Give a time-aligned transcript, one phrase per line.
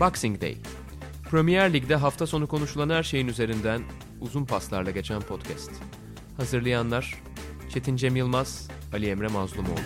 [0.00, 0.56] Boxing Day.
[1.30, 3.82] Premier Lig'de hafta sonu konuşulan her şeyin üzerinden
[4.20, 5.70] uzun paslarla geçen podcast.
[6.36, 7.14] Hazırlayanlar
[7.74, 9.78] Çetin Cem Yılmaz, Ali Emre Mazlumoğlu.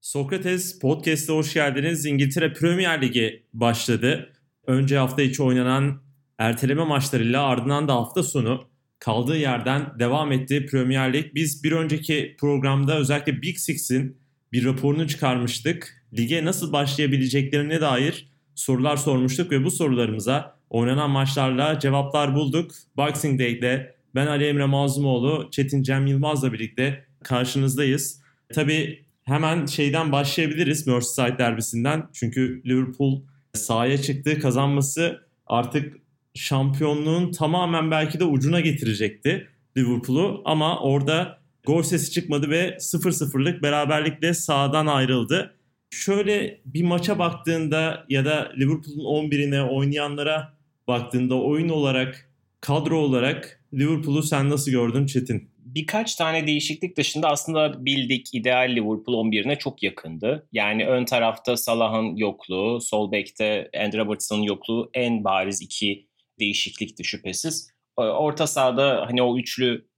[0.00, 2.06] Sokrates Podcast'a hoş geldiniz.
[2.06, 4.32] İngiltere Premier Ligi başladı.
[4.66, 6.02] Önce hafta içi oynanan
[6.38, 11.34] erteleme maçlarıyla ardından da hafta sonu kaldığı yerden devam etti Premier Lig.
[11.34, 14.16] Biz bir önceki programda özellikle Big Six'in
[14.52, 16.06] bir raporunu çıkarmıştık.
[16.18, 22.70] Lige nasıl başlayabileceklerine dair sorular sormuştuk ve bu sorularımıza oynanan maçlarla cevaplar bulduk.
[22.96, 28.20] Boxing Day'de ben Ali Emre Mazlumoğlu, Çetin Cem Yılmaz'la birlikte karşınızdayız.
[28.54, 32.08] Tabii hemen şeyden başlayabiliriz Merseyside derbisinden.
[32.12, 33.22] Çünkü Liverpool
[33.54, 34.40] sahaya çıktı.
[34.40, 35.96] Kazanması artık
[36.36, 40.42] şampiyonluğun tamamen belki de ucuna getirecekti Liverpool'u.
[40.44, 45.54] Ama orada gol sesi çıkmadı ve 0-0'lık beraberlikle sahadan ayrıldı.
[45.90, 50.56] Şöyle bir maça baktığında ya da Liverpool'un 11'ine oynayanlara
[50.88, 52.30] baktığında oyun olarak,
[52.60, 55.56] kadro olarak Liverpool'u sen nasıl gördün Çetin?
[55.76, 60.48] birkaç tane değişiklik dışında aslında bildik ideal Liverpool 11'ine çok yakındı.
[60.52, 66.06] Yani ön tarafta Salah'ın yokluğu, sol bekte Andrew Robertson'ın yokluğu en bariz iki
[66.40, 67.70] değişiklikti şüphesiz.
[67.96, 69.88] Orta sahada hani o üçlü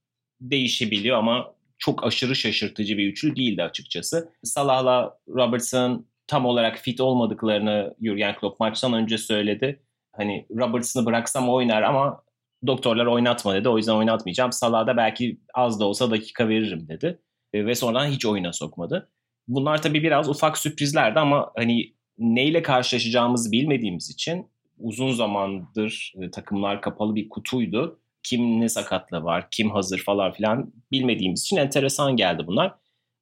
[0.41, 4.33] değişebiliyor ama çok aşırı şaşırtıcı bir üçlü değildi açıkçası.
[4.43, 9.83] Salah'la Robertson tam olarak fit olmadıklarını Jurgen Klopp maçtan önce söyledi.
[10.11, 12.23] Hani Robertson'ı bıraksam oynar ama
[12.67, 13.69] doktorlar oynatma dedi.
[13.69, 14.51] O yüzden oynatmayacağım.
[14.51, 17.19] Salah'da belki az da olsa dakika veririm dedi.
[17.53, 19.09] E, ve sonradan hiç oyuna sokmadı.
[19.47, 24.47] Bunlar tabii biraz ufak sürprizlerdi ama hani neyle karşılaşacağımızı bilmediğimiz için
[24.79, 27.99] uzun zamandır e, takımlar kapalı bir kutuydu.
[28.23, 32.75] Kim ne sakatlığı var, kim hazır falan filan bilmediğimiz için enteresan geldi bunlar.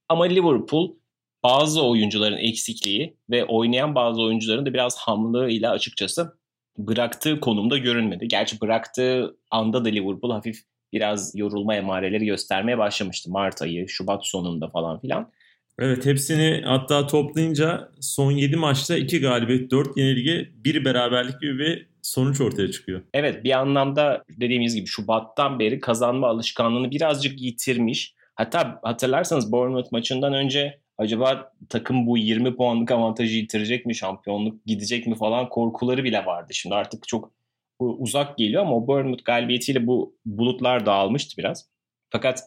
[0.10, 0.96] Ama Liverpool
[1.44, 6.38] bazı oyuncuların eksikliği ve oynayan bazı oyuncuların da biraz hamlığıyla açıkçası
[6.78, 8.28] bıraktığı konumda görünmedi.
[8.28, 10.58] Gerçi bıraktığı anda da Liverpool hafif
[10.94, 13.32] biraz yorulma emareleri göstermeye başlamıştı.
[13.32, 15.32] Mart ayı, Şubat sonunda falan filan.
[15.80, 21.90] Evet hepsini hatta toplayınca son 7 maçta 2 galibiyet, 4 yenilgi, 1 beraberlik gibi bir
[22.02, 23.02] sonuç ortaya çıkıyor.
[23.14, 28.16] Evet bir anlamda dediğimiz gibi Şubat'tan beri kazanma alışkanlığını birazcık yitirmiş.
[28.36, 35.08] Hatta hatırlarsanız Bournemouth maçından önce acaba takım bu 20 puanlık avantajı yitirecek mi, şampiyonluk gidecek
[35.08, 36.54] mi falan korkuları bile vardı.
[36.54, 37.32] Şimdi artık çok
[37.80, 41.70] uzak geliyor ama Bournemouth galibiyetiyle bu bulutlar dağılmıştı biraz.
[42.10, 42.44] Fakat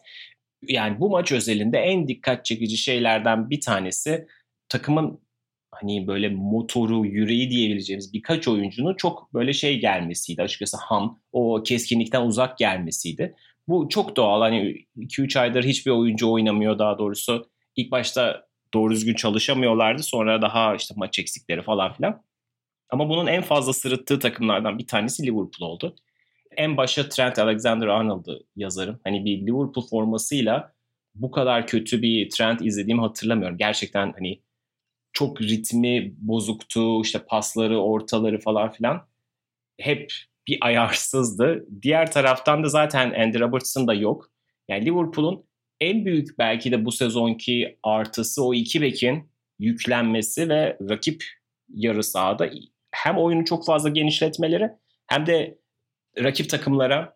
[0.67, 4.27] yani bu maç özelinde en dikkat çekici şeylerden bir tanesi
[4.69, 5.19] takımın
[5.71, 10.41] hani böyle motoru, yüreği diyebileceğimiz birkaç oyuncunun çok böyle şey gelmesiydi.
[10.41, 13.35] Açıkçası ham, o keskinlikten uzak gelmesiydi.
[13.67, 14.41] Bu çok doğal.
[14.41, 20.03] Hani 2-3 aydır hiçbir oyuncu oynamıyor daha doğrusu ilk başta doğru düzgün çalışamıyorlardı.
[20.03, 22.23] Sonra daha işte maç eksikleri falan filan.
[22.89, 25.95] Ama bunun en fazla sırıttığı takımlardan bir tanesi Liverpool oldu.
[26.57, 28.99] En başa Trent Alexander-Arnold'u yazarım.
[29.03, 30.73] Hani bir Liverpool formasıyla
[31.15, 33.57] bu kadar kötü bir Trent izlediğimi hatırlamıyorum.
[33.57, 34.41] Gerçekten hani
[35.13, 37.01] çok ritmi bozuktu.
[37.01, 39.07] işte pasları, ortaları falan filan.
[39.79, 40.13] Hep
[40.47, 41.65] bir ayarsızdı.
[41.81, 44.31] Diğer taraftan da zaten Andy Robertson da yok.
[44.69, 45.45] Yani Liverpool'un
[45.81, 51.23] en büyük belki de bu sezonki artısı o iki bekin yüklenmesi ve rakip
[51.69, 52.49] yarı sahada
[52.91, 54.71] hem oyunu çok fazla genişletmeleri
[55.07, 55.60] hem de
[56.17, 57.15] rakip takımlara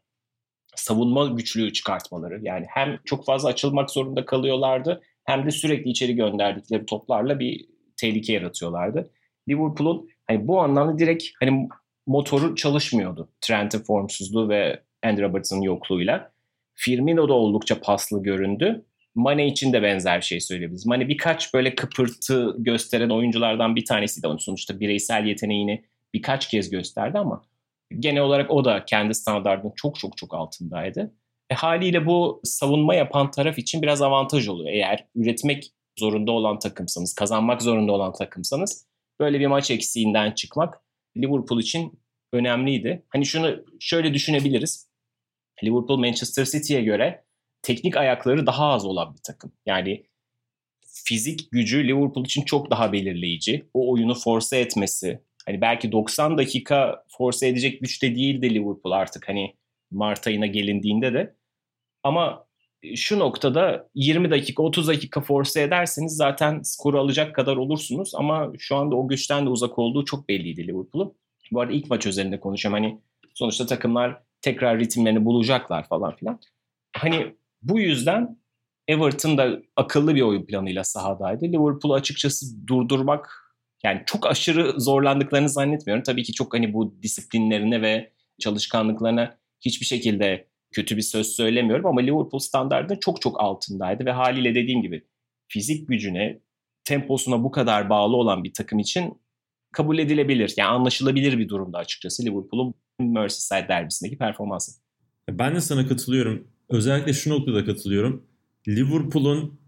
[0.75, 2.39] savunma güçlüğü çıkartmaları.
[2.41, 7.65] Yani hem çok fazla açılmak zorunda kalıyorlardı hem de sürekli içeri gönderdikleri toplarla bir
[7.97, 9.11] tehlike yaratıyorlardı.
[9.49, 11.67] Liverpool'un hani bu anlamda direkt hani
[12.07, 13.29] motoru çalışmıyordu.
[13.41, 16.31] Trent'in formsuzluğu ve Andy Robertson'ın yokluğuyla.
[16.75, 18.85] Firmino da oldukça paslı göründü.
[19.15, 20.85] Mane için de benzer şey söyleyebiliriz.
[20.85, 27.17] Mane birkaç böyle kıpırtı gösteren oyunculardan bir tanesi de sonuçta bireysel yeteneğini birkaç kez gösterdi
[27.17, 27.45] ama
[27.99, 31.13] genel olarak o da kendi standartının çok çok çok altındaydı.
[31.49, 34.69] E, haliyle bu savunma yapan taraf için biraz avantaj oluyor.
[34.69, 38.87] Eğer üretmek zorunda olan takımsanız, kazanmak zorunda olan takımsanız
[39.19, 40.81] böyle bir maç eksiğinden çıkmak
[41.17, 41.99] Liverpool için
[42.33, 43.05] önemliydi.
[43.09, 44.89] Hani şunu şöyle düşünebiliriz.
[45.63, 47.25] Liverpool Manchester City'ye göre
[47.61, 49.51] teknik ayakları daha az olan bir takım.
[49.65, 50.05] Yani
[51.05, 53.69] fizik gücü Liverpool için çok daha belirleyici.
[53.73, 55.21] O oyunu force etmesi.
[55.45, 59.55] Hani belki 90 dakika force edecek güçte değildi Liverpool artık hani
[59.91, 61.35] Mart ayına gelindiğinde de.
[62.03, 62.45] Ama
[62.95, 68.75] şu noktada 20 dakika 30 dakika force ederseniz zaten skoru alacak kadar olursunuz ama şu
[68.75, 71.13] anda o güçten de uzak olduğu çok belliydi Liverpool'un.
[71.51, 72.73] Bu arada ilk maç üzerinde konuşacağım.
[72.73, 73.01] Hani
[73.33, 76.39] sonuçta takımlar tekrar ritimlerini bulacaklar falan filan.
[76.97, 78.37] Hani bu yüzden
[78.87, 81.45] Everton da akıllı bir oyun planıyla sahadaydı.
[81.45, 83.44] Liverpool'u açıkçası durdurmak
[83.83, 86.03] yani çok aşırı zorlandıklarını zannetmiyorum.
[86.03, 92.01] Tabii ki çok hani bu disiplinlerine ve çalışkanlıklarına hiçbir şekilde kötü bir söz söylemiyorum ama
[92.01, 95.03] Liverpool standartında çok çok altındaydı ve haliyle dediğim gibi
[95.47, 96.39] fizik gücüne,
[96.83, 99.21] temposuna bu kadar bağlı olan bir takım için
[99.73, 100.53] kabul edilebilir.
[100.57, 104.71] Yani anlaşılabilir bir durumda açıkçası Liverpool'un Merseyside derbisindeki performansı.
[105.29, 106.47] Ben de sana katılıyorum.
[106.69, 108.27] Özellikle şu noktada katılıyorum.
[108.67, 109.59] Liverpool'un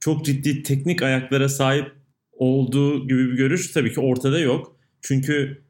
[0.00, 2.01] çok ciddi teknik ayaklara sahip
[2.42, 4.76] olduğu gibi bir görüş tabii ki ortada yok.
[5.00, 5.62] Çünkü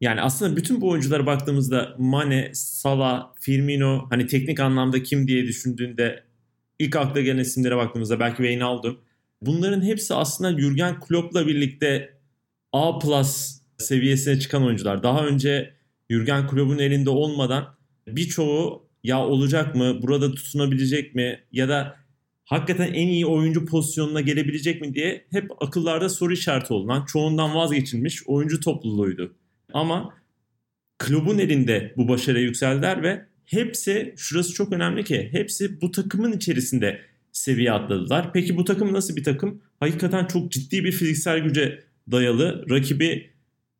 [0.00, 6.24] yani aslında bütün bu oyunculara baktığımızda Mane, Salah, Firmino hani teknik anlamda kim diye düşündüğünde
[6.78, 9.00] ilk akla gelen isimlere baktığımızda belki Wijnaldum.
[9.42, 12.18] Bunların hepsi aslında Jurgen Klopp'la birlikte
[12.72, 15.02] A plus seviyesine çıkan oyuncular.
[15.02, 15.74] Daha önce
[16.10, 17.76] Jurgen Klopp'un elinde olmadan
[18.06, 21.96] birçoğu ya olacak mı, burada tutunabilecek mi ya da
[22.46, 28.26] hakikaten en iyi oyuncu pozisyonuna gelebilecek mi diye hep akıllarda soru işareti olan, çoğundan vazgeçilmiş
[28.26, 29.34] oyuncu topluluğuydu.
[29.72, 30.14] Ama
[30.98, 37.00] klubun elinde bu başarıya yükseldiler ve hepsi, şurası çok önemli ki, hepsi bu takımın içerisinde
[37.32, 38.32] seviye atladılar.
[38.32, 39.62] Peki bu takım nasıl bir takım?
[39.80, 42.64] Hakikaten çok ciddi bir fiziksel güce dayalı.
[42.70, 43.30] Rakibi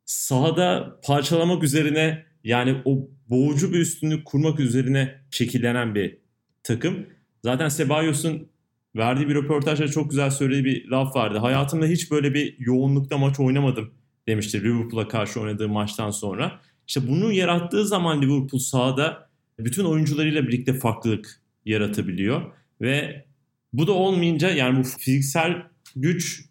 [0.05, 6.19] sahada parçalamak üzerine yani o boğucu bir üstünlük kurmak üzerine şekillenen bir
[6.63, 7.07] takım.
[7.45, 8.49] Zaten Sebayos'un
[8.97, 11.39] verdiği bir röportajda çok güzel söylediği bir laf vardı.
[11.39, 13.91] Hayatımda hiç böyle bir yoğunlukta maç oynamadım
[14.29, 16.61] demişti Liverpool'a karşı oynadığı maçtan sonra.
[16.89, 19.29] İşte bunu yarattığı zaman Liverpool sahada
[19.59, 22.43] bütün oyuncularıyla birlikte farklılık yaratabiliyor
[22.81, 23.25] ve
[23.73, 25.63] bu da olmayınca yani bu fiziksel
[25.97, 26.45] güç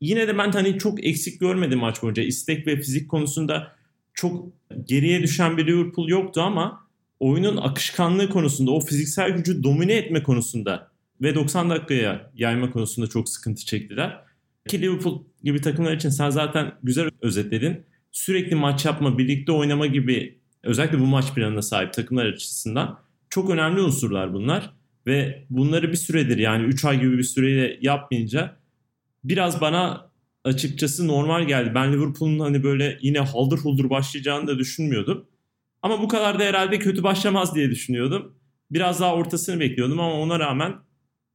[0.00, 2.22] yine de ben hani çok eksik görmedim maç boyunca.
[2.22, 3.72] İstek ve fizik konusunda
[4.14, 4.46] çok
[4.84, 6.86] geriye düşen bir Liverpool yoktu ama
[7.20, 10.90] oyunun akışkanlığı konusunda, o fiziksel gücü domine etme konusunda
[11.22, 14.20] ve 90 dakikaya yayma konusunda çok sıkıntı çektiler.
[14.68, 17.86] Ki Liverpool gibi takımlar için sen zaten güzel özetledin.
[18.12, 22.98] Sürekli maç yapma, birlikte oynama gibi özellikle bu maç planına sahip takımlar açısından
[23.30, 24.70] çok önemli unsurlar bunlar.
[25.06, 28.56] Ve bunları bir süredir yani 3 ay gibi bir süreyle yapmayınca
[29.24, 30.10] biraz bana
[30.44, 31.72] açıkçası normal geldi.
[31.74, 35.26] Ben Liverpool'un hani böyle yine haldır huldur başlayacağını da düşünmüyordum.
[35.82, 38.34] Ama bu kadar da herhalde kötü başlamaz diye düşünüyordum.
[38.70, 40.74] Biraz daha ortasını bekliyordum ama ona rağmen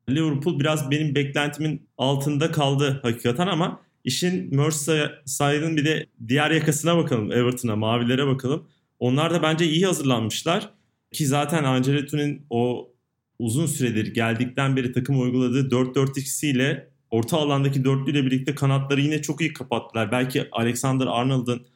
[0.09, 7.31] Liverpool biraz benim beklentimin altında kaldı hakikaten ama işin Merseyside'ın bir de diğer yakasına bakalım
[7.31, 8.67] Everton'a, mavilere bakalım.
[8.99, 10.69] Onlar da bence iyi hazırlanmışlar.
[11.11, 12.91] Ki zaten Ancelotti'nin o
[13.39, 19.41] uzun süredir geldikten beri takım uyguladığı 4-4-2 ile orta alandaki dörtlüyle birlikte kanatları yine çok
[19.41, 20.11] iyi kapattılar.
[20.11, 21.67] Belki Alexander Arnold'un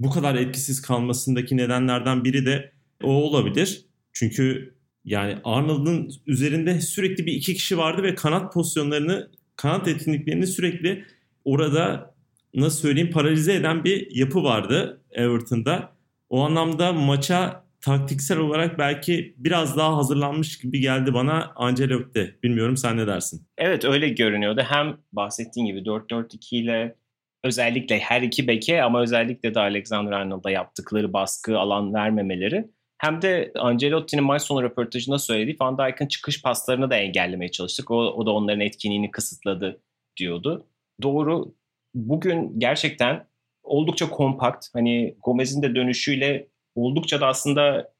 [0.00, 3.84] bu kadar etkisiz kalmasındaki nedenlerden biri de o olabilir.
[4.12, 4.75] Çünkü
[5.06, 11.04] yani Arnold'un üzerinde sürekli bir iki kişi vardı ve kanat pozisyonlarını, kanat etkinliklerini sürekli
[11.44, 12.14] orada
[12.54, 15.92] nasıl söyleyeyim paralize eden bir yapı vardı Everton'da.
[16.28, 22.38] O anlamda maça taktiksel olarak belki biraz daha hazırlanmış gibi geldi bana Ancelotti.
[22.42, 23.46] Bilmiyorum sen ne dersin?
[23.58, 24.62] Evet öyle görünüyordu.
[24.68, 26.96] Hem bahsettiğin gibi 4-4-2 ile
[27.44, 33.52] özellikle her iki beke ama özellikle de Alexander Arnold'a yaptıkları baskı alan vermemeleri hem de
[33.58, 37.90] Ancelotti'nin maç sonu röportajında söylediği Van Dijk'ın çıkış paslarını da engellemeye çalıştık.
[37.90, 39.80] O, o da onların etkinliğini kısıtladı
[40.16, 40.66] diyordu.
[41.02, 41.54] Doğru.
[41.94, 43.26] Bugün gerçekten
[43.62, 44.66] oldukça kompakt.
[44.72, 47.92] Hani Gomez'in de dönüşüyle oldukça da aslında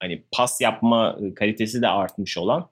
[0.00, 2.68] hani pas yapma kalitesi de artmış olan.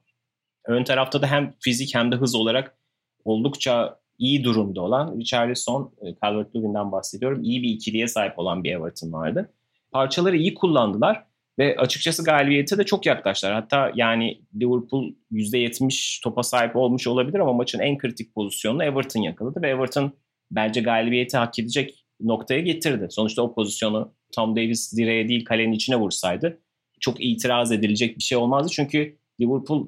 [0.65, 2.77] Ön tarafta da hem fizik hem de hız olarak
[3.25, 7.43] oldukça iyi durumda olan Richarlison, e, Calvert-Lewin'den bahsediyorum.
[7.43, 9.53] İyi bir ikiliye sahip olan bir Everton vardı.
[9.91, 11.25] Parçaları iyi kullandılar
[11.59, 13.53] ve açıkçası galibiyete de çok yaklaştılar.
[13.53, 19.61] Hatta yani Liverpool %70 topa sahip olmuş olabilir ama maçın en kritik pozisyonunu Everton yakaladı
[19.61, 20.11] ve Everton
[20.51, 23.07] bence galibiyeti hak edecek noktaya getirdi.
[23.09, 26.59] Sonuçta o pozisyonu Tom Davis direğe değil kalenin içine vursaydı
[26.99, 28.71] çok itiraz edilecek bir şey olmazdı.
[28.71, 29.87] Çünkü Liverpool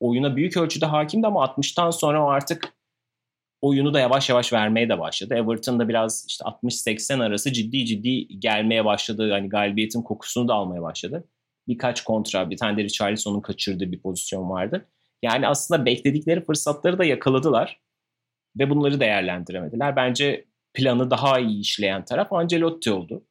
[0.00, 2.72] oyuna büyük ölçüde hakimdi ama 60'tan sonra o artık
[3.64, 5.34] oyunu da yavaş yavaş vermeye de başladı.
[5.34, 9.30] Everton da biraz işte 60-80 arası ciddi ciddi gelmeye başladı.
[9.32, 11.24] Hani galibiyetin kokusunu da almaya başladı.
[11.68, 14.88] Birkaç kontra, bir tane de Richarlison'un kaçırdığı bir pozisyon vardı.
[15.22, 17.80] Yani aslında bekledikleri fırsatları da yakaladılar
[18.58, 19.96] ve bunları değerlendiremediler.
[19.96, 20.44] Bence
[20.74, 23.24] planı daha iyi işleyen taraf Ancelotti oldu.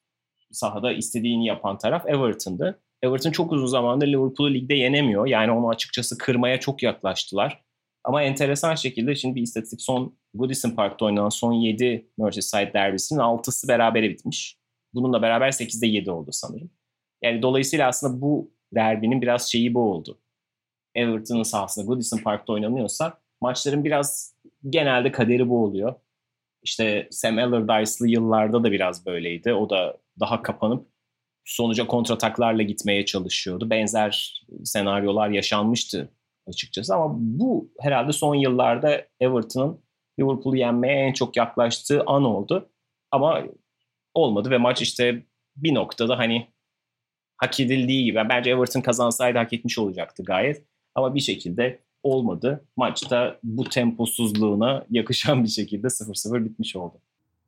[0.52, 2.80] Sahada istediğini yapan taraf Everton'dı.
[3.02, 5.28] Everton çok uzun zamandır Liverpool'u ligde yenemiyor.
[5.28, 7.64] Yani onu açıkçası kırmaya çok yaklaştılar.
[8.04, 13.68] Ama enteresan şekilde şimdi bir istatistik son Goodison Park'ta oynanan son 7 Merseyside derbisinin 6'sı
[13.68, 14.58] berabere bitmiş.
[14.94, 16.72] Bununla beraber 8'de 7 oldu sanırım.
[17.22, 20.20] Yani dolayısıyla aslında bu derbinin biraz şeyi bu oldu.
[20.96, 24.36] Everton'ın sahasında Goodison Park'ta oynanıyorsa maçların biraz
[24.70, 25.96] genelde kaderi bu oluyor.
[26.64, 29.54] İşte Sam Allardyce'lı yıllarda da biraz böyleydi.
[29.54, 30.88] O da daha kapanıp
[31.46, 33.70] sonuca kontrataklarla gitmeye çalışıyordu.
[33.70, 36.10] Benzer senaryolar yaşanmıştı
[36.48, 39.80] açıkçası ama bu herhalde son yıllarda Everton'ın
[40.20, 42.70] Liverpool'u yenmeye en çok yaklaştığı an oldu.
[43.12, 43.44] Ama
[44.14, 46.48] olmadı ve maç işte bir noktada hani
[47.38, 48.20] hak edildiği gibi.
[48.30, 50.66] Bence Everton kazansaydı hak etmiş olacaktı gayet.
[50.96, 52.66] Ama bir şekilde olmadı.
[52.78, 56.98] Maçta bu temposuzluğuna yakışan bir şekilde 0-0 bitmiş oldu.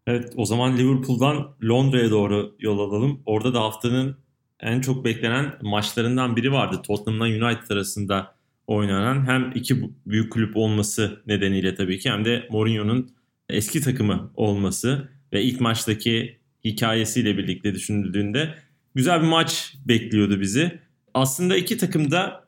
[0.08, 3.24] Evet o zaman Liverpool'dan Londra'ya doğru yol alalım.
[3.26, 4.18] Orada da haftanın
[4.60, 6.82] en çok beklenen maçlarından biri vardı.
[6.84, 8.35] Tottenham'la United arasında
[8.68, 13.10] oynanan hem iki büyük kulüp olması nedeniyle tabii ki hem de Mourinho'nun
[13.50, 18.56] eski takımı olması ve ilk maçtaki hikayesiyle birlikte düşünüldüğünde
[18.96, 20.80] güzel bir maç bekliyordu bizi.
[21.14, 22.46] Aslında iki takım da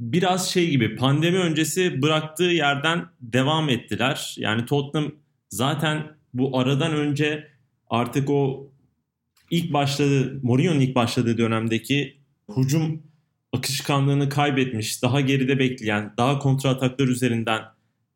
[0.00, 4.34] biraz şey gibi pandemi öncesi bıraktığı yerden devam ettiler.
[4.38, 5.12] Yani Tottenham
[5.48, 6.02] zaten
[6.34, 7.48] bu aradan önce
[7.90, 8.70] artık o
[9.50, 12.16] ilk başladığı, Mourinho'nun ilk başladığı dönemdeki
[12.56, 13.02] hücum
[13.56, 17.62] akışkanlığını kaybetmiş, daha geride bekleyen, daha kontra ataklar üzerinden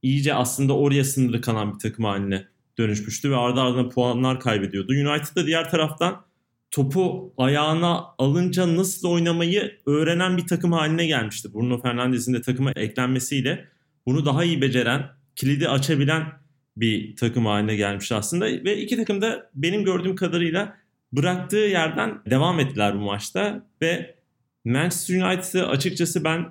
[0.03, 2.45] iyice aslında oraya sınırlı kalan bir takım haline
[2.79, 4.93] dönüşmüştü ve ardı ardına puanlar kaybediyordu.
[4.93, 6.23] United da diğer taraftan
[6.71, 11.55] topu ayağına alınca nasıl oynamayı öğrenen bir takım haline gelmişti.
[11.55, 13.69] Bruno Fernandes'in de takıma eklenmesiyle
[14.07, 16.33] bunu daha iyi beceren, kilidi açabilen
[16.77, 18.45] bir takım haline gelmiş aslında.
[18.47, 20.77] Ve iki takım da benim gördüğüm kadarıyla
[21.13, 23.67] bıraktığı yerden devam ettiler bu maçta.
[23.83, 24.20] Ve
[24.65, 26.47] Manchester United'ı açıkçası ben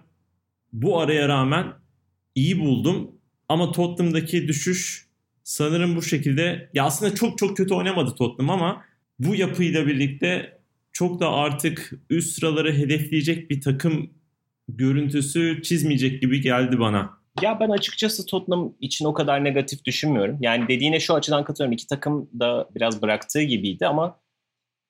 [0.73, 1.73] bu araya rağmen
[2.35, 3.11] iyi buldum.
[3.49, 5.07] Ama Tottenham'daki düşüş
[5.43, 8.83] sanırım bu şekilde ya aslında çok çok kötü oynamadı Tottenham ama
[9.19, 10.59] bu yapıyla birlikte
[10.91, 14.09] çok da artık üst sıraları hedefleyecek bir takım
[14.67, 17.19] görüntüsü çizmeyecek gibi geldi bana.
[17.41, 20.37] Ya ben açıkçası Tottenham için o kadar negatif düşünmüyorum.
[20.41, 21.73] Yani dediğine şu açıdan katılıyorum.
[21.73, 24.19] İki takım da biraz bıraktığı gibiydi ama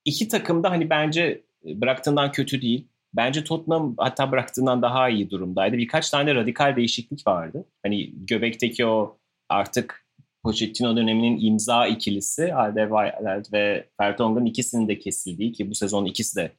[0.05, 2.87] iki takım da hani bence bıraktığından kötü değil.
[3.13, 5.77] Bence Tottenham hatta bıraktığından daha iyi durumdaydı.
[5.77, 7.65] Birkaç tane radikal değişiklik vardı.
[7.83, 9.17] Hani göbekteki o
[9.49, 10.05] artık
[10.43, 16.51] Pochettino döneminin imza ikilisi Alderweireld ve Vertonghen ikisinin de kesildiği ki bu sezon ikisi de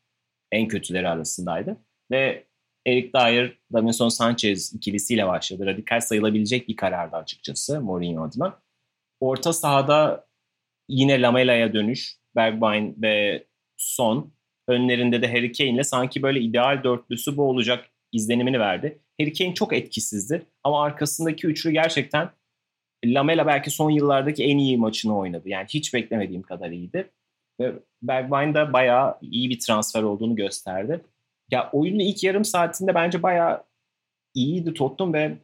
[0.52, 1.76] en kötüleri arasındaydı.
[2.10, 2.46] Ve
[2.86, 5.66] Eric Dyer, Davinson Sanchez ikilisiyle başladı.
[5.66, 8.58] Radikal sayılabilecek bir karardı açıkçası Mourinho adına.
[9.20, 10.26] Orta sahada
[10.88, 14.32] yine Lamela'ya dönüş, Bergwijn ve Son.
[14.70, 18.98] Önlerinde de Harry Kane ile sanki böyle ideal dörtlüsü bu olacak izlenimini verdi.
[19.20, 22.30] Harry Kane çok etkisizdi ama arkasındaki üçlü gerçekten
[23.04, 25.48] Lamela belki son yıllardaki en iyi maçını oynadı.
[25.48, 27.10] Yani hiç beklemediğim kadar iyiydi.
[27.60, 27.72] Ve
[28.02, 31.00] Bergwijn de bayağı iyi bir transfer olduğunu gösterdi.
[31.50, 33.64] Ya oyunun ilk yarım saatinde bence bayağı
[34.34, 35.36] iyiydi Tottenham ve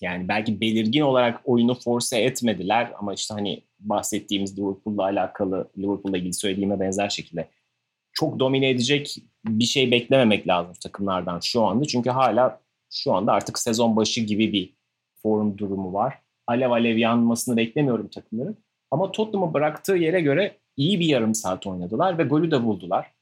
[0.00, 6.32] yani belki belirgin olarak oyunu force etmediler ama işte hani bahsettiğimiz Liverpool'la alakalı Liverpool'la ilgili
[6.32, 7.48] söylediğime benzer şekilde
[8.12, 11.84] çok domine edecek bir şey beklememek lazım takımlardan şu anda.
[11.84, 14.74] Çünkü hala şu anda artık sezon başı gibi bir
[15.22, 18.56] form durumu var alev alev yanmasını beklemiyorum takımların.
[18.90, 23.12] Ama Tottenham'ı bıraktığı yere göre iyi bir yarım saat oynadılar ve golü de buldular.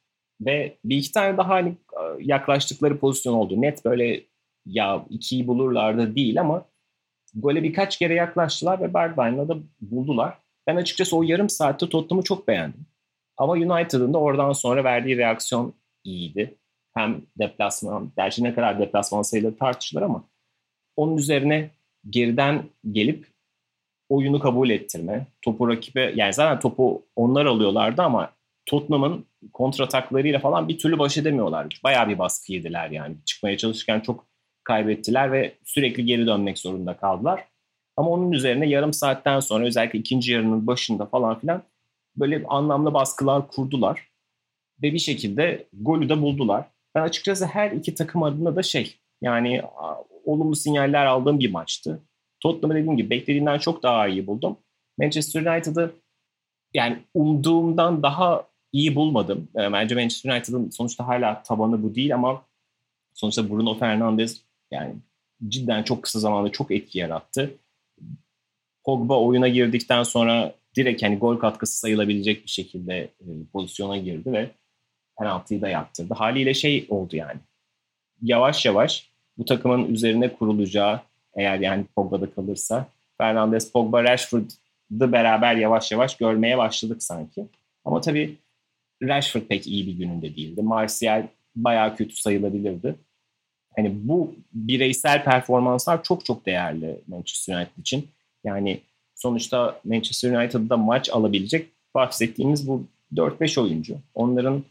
[0.40, 3.62] Ve bir iki tane daha hani e, yaklaştıkları pozisyon oldu.
[3.62, 4.24] Net böyle
[4.66, 6.64] ya ikiyi bulurlar da değil ama
[7.34, 10.38] gole birkaç kere yaklaştılar ve Bergwijn'la da buldular.
[10.66, 12.86] Ben açıkçası o yarım saatte Tottenham'ı çok beğendim.
[13.40, 16.54] Ama United'ın da oradan sonra verdiği reaksiyon iyiydi.
[16.94, 20.24] Hem deplasman, gerçi ne kadar deplasman sayıları tartışılır ama
[20.96, 21.70] onun üzerine
[22.10, 23.26] geriden gelip
[24.08, 28.32] oyunu kabul ettirme, topu rakibe yani zaten topu onlar alıyorlardı ama
[28.66, 31.80] Tottenham'ın kontrataklarıyla falan bir türlü baş edemiyorlar.
[31.84, 33.16] Bayağı bir baskı yediler yani.
[33.24, 34.26] Çıkmaya çalışırken çok
[34.64, 37.44] kaybettiler ve sürekli geri dönmek zorunda kaldılar.
[37.96, 41.62] Ama onun üzerine yarım saatten sonra özellikle ikinci yarının başında falan filan
[42.16, 44.10] böyle anlamlı baskılar kurdular.
[44.82, 46.64] Ve bir şekilde golü de buldular.
[46.94, 49.62] Ben açıkçası her iki takım adına da şey yani
[50.24, 52.02] olumlu sinyaller aldığım bir maçtı.
[52.40, 54.56] Tottenham'ı dediğim gibi beklediğimden çok daha iyi buldum.
[54.98, 55.94] Manchester United'ı
[56.74, 59.48] yani umduğumdan daha iyi bulmadım.
[59.56, 62.42] Ee, bence Manchester United'ın sonuçta hala tabanı bu değil ama
[63.14, 64.94] sonuçta Bruno Fernandes yani
[65.48, 67.54] cidden çok kısa zamanda çok etki yarattı.
[68.84, 74.50] Pogba oyuna girdikten sonra direkt hani gol katkısı sayılabilecek bir şekilde e, pozisyona girdi ve
[75.18, 76.14] penaltıyı da yaptırdı.
[76.14, 77.40] Haliyle şey oldu yani.
[78.22, 81.00] Yavaş yavaş bu takımın üzerine kurulacağı
[81.34, 82.86] eğer yani Pogba'da kalırsa
[83.18, 87.46] Fernandes, Pogba, Rashford'ı beraber yavaş yavaş görmeye başladık sanki.
[87.84, 88.36] Ama tabii
[89.02, 90.62] Rashford pek iyi bir gününde değildi.
[90.62, 92.94] Martial bayağı kötü sayılabilirdi.
[93.76, 98.08] Hani bu bireysel performanslar çok çok değerli Manchester United için.
[98.44, 98.80] Yani
[99.22, 102.84] sonuçta Manchester United'da maç alabilecek bahsettiğimiz bu
[103.14, 103.96] 4-5 oyuncu.
[104.14, 104.62] Onların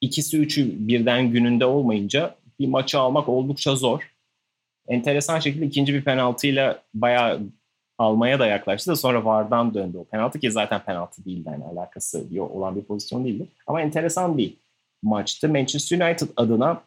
[0.00, 4.12] ikisi üçü birden gününde olmayınca bir maçı almak oldukça zor.
[4.88, 7.40] Enteresan şekilde ikinci bir penaltıyla bayağı
[7.98, 12.26] almaya da yaklaştı da sonra VAR'dan döndü o penaltı ki zaten penaltı değildi yani alakası
[12.40, 13.46] olan bir pozisyon değildi.
[13.66, 14.54] Ama enteresan bir
[15.02, 15.48] maçtı.
[15.48, 16.82] Manchester United adına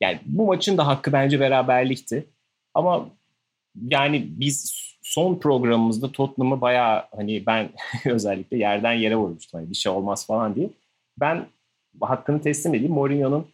[0.00, 2.26] yani bu maçın da hakkı bence beraberlikti.
[2.74, 3.08] Ama
[3.88, 7.70] yani biz son programımızda Tottenham'ı bayağı hani ben
[8.04, 9.60] özellikle yerden yere vurmuştum.
[9.60, 10.70] Hani bir şey olmaz falan diye.
[11.20, 11.46] Ben
[12.00, 12.92] hakkını teslim edeyim.
[12.92, 13.46] Mourinho'nun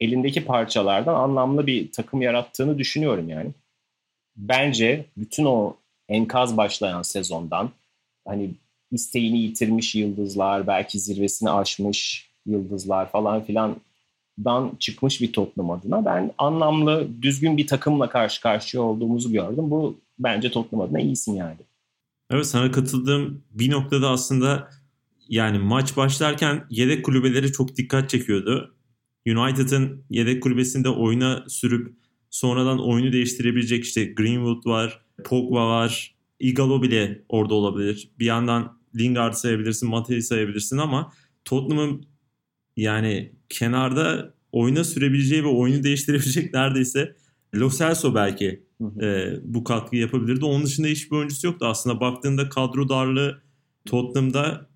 [0.00, 3.50] elindeki parçalardan anlamlı bir takım yarattığını düşünüyorum yani.
[4.36, 5.76] Bence bütün o
[6.08, 7.70] enkaz başlayan sezondan
[8.26, 8.50] hani
[8.90, 13.44] isteğini yitirmiş yıldızlar, belki zirvesini aşmış yıldızlar falan
[14.40, 19.70] filandan çıkmış bir Tottenham adına ben anlamlı, düzgün bir takımla karşı karşıya olduğumuzu gördüm.
[19.70, 21.62] Bu bence Tottenham adına iyi sinyaldi.
[22.30, 24.70] Evet sana katıldığım bir noktada aslında
[25.28, 28.74] yani maç başlarken yedek kulübeleri çok dikkat çekiyordu.
[29.26, 31.94] United'ın yedek kulübesinde oyuna sürüp
[32.30, 38.10] sonradan oyunu değiştirebilecek işte Greenwood var, Pogba var, Igalo bile orada olabilir.
[38.18, 41.12] Bir yandan Lingard sayabilirsin, Mate'yi sayabilirsin ama
[41.44, 42.09] Tottenham'ın
[42.76, 47.16] yani kenarda oyuna sürebileceği ve oyunu değiştirebilecek neredeyse
[47.54, 48.62] Lo Celso belki
[49.00, 50.44] e, bu katkıyı yapabilirdi.
[50.44, 51.66] Onun dışında hiçbir oyuncusu yoktu.
[51.66, 53.42] Aslında baktığında kadro darlığı
[53.86, 54.70] Tottenham'da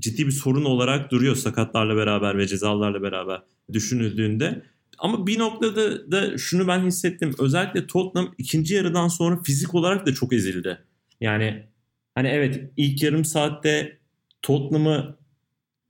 [0.00, 4.62] ciddi bir sorun olarak duruyor sakatlarla beraber ve cezalarla beraber düşünüldüğünde.
[4.98, 7.34] Ama bir noktada da şunu ben hissettim.
[7.38, 10.78] Özellikle Tottenham ikinci yarıdan sonra fizik olarak da çok ezildi.
[11.20, 11.66] Yani
[12.14, 13.98] hani evet ilk yarım saatte
[14.42, 15.16] Tottenham'ı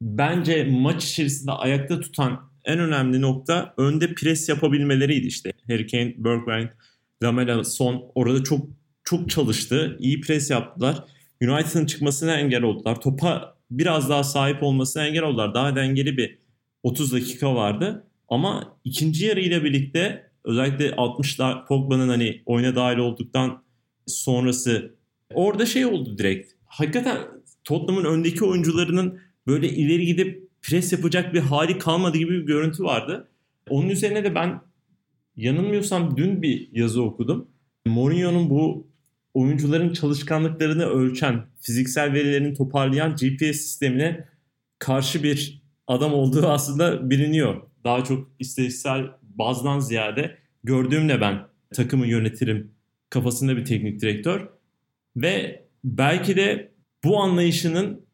[0.00, 5.52] bence maç içerisinde ayakta tutan en önemli nokta önde pres yapabilmeleriydi işte.
[5.68, 6.70] Harry Kane, Bergwijn,
[7.22, 8.66] Lamela son orada çok
[9.04, 9.96] çok çalıştı.
[10.00, 11.04] İyi pres yaptılar.
[11.42, 13.00] United'ın çıkmasına engel oldular.
[13.00, 15.54] Topa biraz daha sahip olmasına engel oldular.
[15.54, 16.38] Daha dengeli bir
[16.82, 18.06] 30 dakika vardı.
[18.28, 23.62] Ama ikinci yarı ile birlikte özellikle 60'lar Pogba'nın hani oyuna dahil olduktan
[24.06, 24.94] sonrası
[25.34, 26.52] orada şey oldu direkt.
[26.66, 27.18] Hakikaten
[27.64, 33.28] Tottenham'ın öndeki oyuncularının böyle ileri gidip pres yapacak bir hali kalmadı gibi bir görüntü vardı.
[33.70, 34.60] Onun üzerine de ben
[35.36, 37.48] yanılmıyorsam dün bir yazı okudum.
[37.86, 38.86] Mourinho'nun bu
[39.34, 44.24] oyuncuların çalışkanlıklarını ölçen, fiziksel verilerini toparlayan GPS sistemine
[44.78, 47.62] karşı bir adam olduğu aslında biliniyor.
[47.84, 52.70] Daha çok istatistiksel bazdan ziyade gördüğümle ben takımı yönetirim
[53.10, 54.48] kafasında bir teknik direktör.
[55.16, 56.72] Ve belki de
[57.04, 58.06] bu anlayışının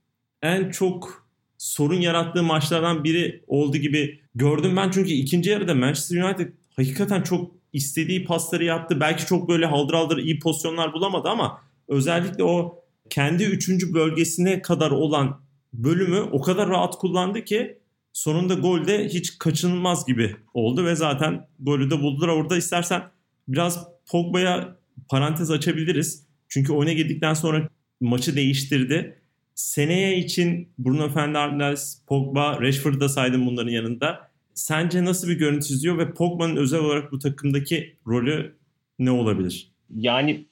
[0.43, 1.22] en çok
[1.63, 4.91] sorun yarattığı maçlardan biri oldu gibi gördüm ben.
[4.91, 9.01] Çünkü ikinci yarıda Manchester United hakikaten çok istediği pasları yaptı.
[9.01, 14.91] Belki çok böyle haldır haldır iyi pozisyonlar bulamadı ama özellikle o kendi üçüncü bölgesine kadar
[14.91, 15.41] olan
[15.73, 17.79] bölümü o kadar rahat kullandı ki
[18.13, 22.29] sonunda golde hiç kaçınılmaz gibi oldu ve zaten golü de buldular.
[22.29, 23.03] Orada istersen
[23.49, 24.77] biraz Pogba'ya
[25.09, 26.27] parantez açabiliriz.
[26.49, 27.69] Çünkü oyuna girdikten sonra
[28.01, 29.22] maçı değiştirdi.
[29.55, 34.31] Seneye için Bruno Fernandes, Pogba, Rashford'u da saydım bunların yanında.
[34.55, 38.57] Sence nasıl bir görüntü çiziyor ve Pogba'nın özel olarak bu takımdaki rolü
[38.99, 39.73] ne olabilir?
[39.97, 40.45] Yani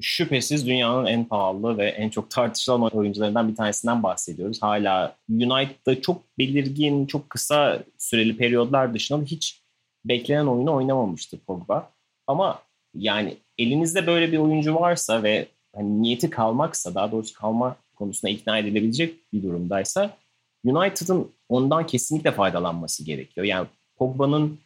[0.00, 4.62] şüphesiz dünyanın en pahalı ve en çok tartışılan oyuncularından bir tanesinden bahsediyoruz.
[4.62, 9.62] Hala United'da çok belirgin, çok kısa süreli periyodlar dışında hiç
[10.04, 11.90] beklenen oyunu oynamamıştı Pogba.
[12.26, 12.62] Ama
[12.94, 18.58] yani elinizde böyle bir oyuncu varsa ve hani niyeti kalmaksa, daha doğrusu kalma konusunda ikna
[18.58, 20.16] edilebilecek bir durumdaysa
[20.64, 23.46] United'ın ondan kesinlikle faydalanması gerekiyor.
[23.46, 24.58] Yani Pogba'nın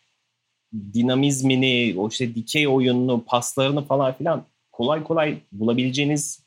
[0.95, 6.43] dinamizmini, o işte dikey oyununu, paslarını falan filan kolay kolay bulabileceğiniz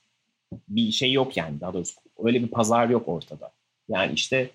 [0.67, 1.59] bir şey yok yani.
[1.61, 1.93] Daha doğrusu
[2.23, 3.51] öyle bir pazar yok ortada.
[3.89, 4.49] Yani işte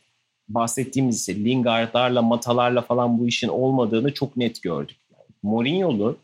[0.48, 4.96] bahsettiğimiz işte Lingard'larla, Matalarla falan bu işin olmadığını çok net gördük.
[5.12, 6.16] Yani Mourinho'lu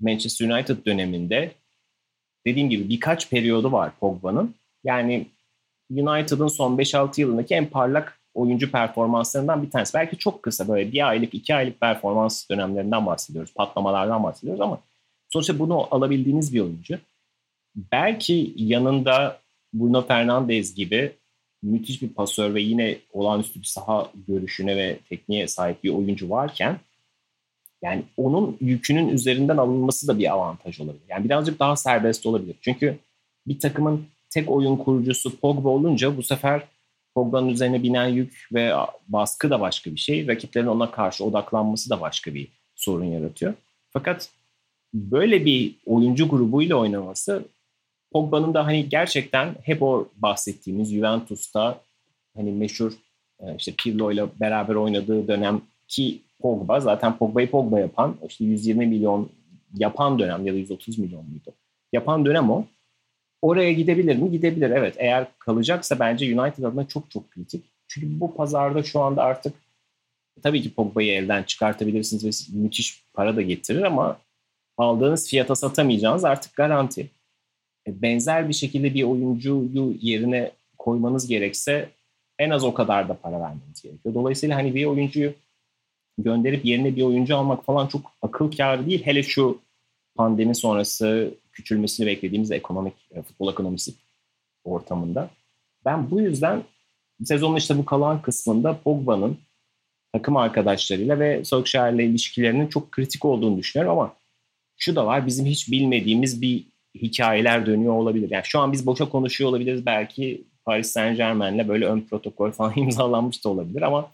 [0.00, 1.52] Manchester United döneminde
[2.46, 4.54] dediğim gibi birkaç periyodu var Pogba'nın.
[4.84, 5.26] Yani
[5.90, 9.94] United'ın son 5-6 yılındaki en parlak oyuncu performanslarından bir tanesi.
[9.94, 13.54] Belki çok kısa böyle bir aylık, iki aylık performans dönemlerinden bahsediyoruz.
[13.54, 14.78] Patlamalardan bahsediyoruz ama
[15.28, 16.98] sonuçta bunu alabildiğiniz bir oyuncu.
[17.76, 19.38] Belki yanında
[19.74, 21.12] Bruno Fernandes gibi
[21.62, 26.78] müthiş bir pasör ve yine olağanüstü bir saha görüşüne ve tekniğe sahip bir oyuncu varken
[27.82, 31.04] yani onun yükünün üzerinden alınması da bir avantaj olabilir.
[31.08, 32.56] Yani birazcık daha serbest olabilir.
[32.60, 32.98] Çünkü
[33.46, 36.62] bir takımın tek oyun kurucusu Pogba olunca bu sefer
[37.14, 38.72] Pogba'nın üzerine binen yük ve
[39.08, 40.28] baskı da başka bir şey.
[40.28, 43.54] Rakiplerin ona karşı odaklanması da başka bir sorun yaratıyor.
[43.90, 44.30] Fakat
[44.94, 47.44] böyle bir oyuncu grubuyla oynaması
[48.12, 51.80] Pogba'nın da hani gerçekten hep o bahsettiğimiz Juventus'ta
[52.36, 52.92] hani meşhur
[53.40, 58.86] e, işte Pirlo ile beraber oynadığı dönem ki Pogba zaten Pogba'yı Pogba yapan işte 120
[58.86, 59.28] milyon
[59.74, 61.52] yapan dönem ya da 130 milyon muydu?
[61.92, 62.64] Yapan dönem o.
[63.42, 64.30] Oraya gidebilir mi?
[64.30, 64.70] Gidebilir.
[64.70, 64.94] Evet.
[64.98, 67.64] Eğer kalacaksa bence United adına çok çok kritik.
[67.88, 69.54] Çünkü bu pazarda şu anda artık
[70.42, 74.18] tabii ki Pogba'yı elden çıkartabilirsiniz ve müthiş para da getirir ama
[74.76, 77.10] aldığınız fiyata satamayacağınız artık garanti.
[77.86, 81.88] E, benzer bir şekilde bir oyuncuyu yerine koymanız gerekse
[82.38, 84.14] en az o kadar da para vermeniz gerekiyor.
[84.14, 85.32] Dolayısıyla hani bir oyuncuyu
[86.18, 89.02] gönderip yerine bir oyuncu almak falan çok akıl kârı değil.
[89.04, 89.58] Hele şu
[90.16, 93.94] pandemi sonrası küçülmesini beklediğimiz ekonomik, e, futbol ekonomisi
[94.64, 95.30] ortamında.
[95.84, 96.62] Ben bu yüzden
[97.24, 99.38] sezonun işte bu kalan kısmında Pogba'nın
[100.12, 104.14] takım arkadaşlarıyla ve Solskjaer'le ilişkilerinin çok kritik olduğunu düşünüyorum ama
[104.76, 108.30] şu da var bizim hiç bilmediğimiz bir hikayeler dönüyor olabilir.
[108.30, 112.72] Yani şu an biz boşa konuşuyor olabiliriz belki Paris Saint Germain'le böyle ön protokol falan
[112.76, 114.10] imzalanmış da olabilir ama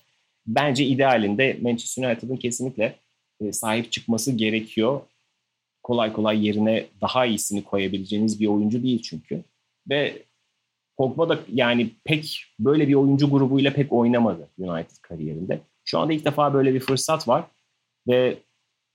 [0.47, 2.95] bence idealinde Manchester United'ın kesinlikle
[3.41, 5.01] e, sahip çıkması gerekiyor.
[5.83, 9.45] Kolay kolay yerine daha iyisini koyabileceğiniz bir oyuncu değil çünkü.
[9.91, 10.23] Ve
[10.97, 15.61] Pogba da yani pek böyle bir oyuncu grubuyla pek oynamadı United kariyerinde.
[15.85, 17.45] Şu anda ilk defa böyle bir fırsat var
[18.09, 18.39] ve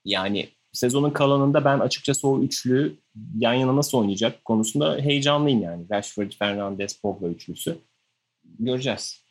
[0.05, 2.95] yani sezonun kalanında ben açıkçası o üçlü
[3.37, 5.85] yan yana nasıl oynayacak konusunda heyecanlıyım yani.
[5.91, 7.77] Rashford, Fernandes, Pogba üçlüsü.
[8.59, 9.25] Göreceğiz.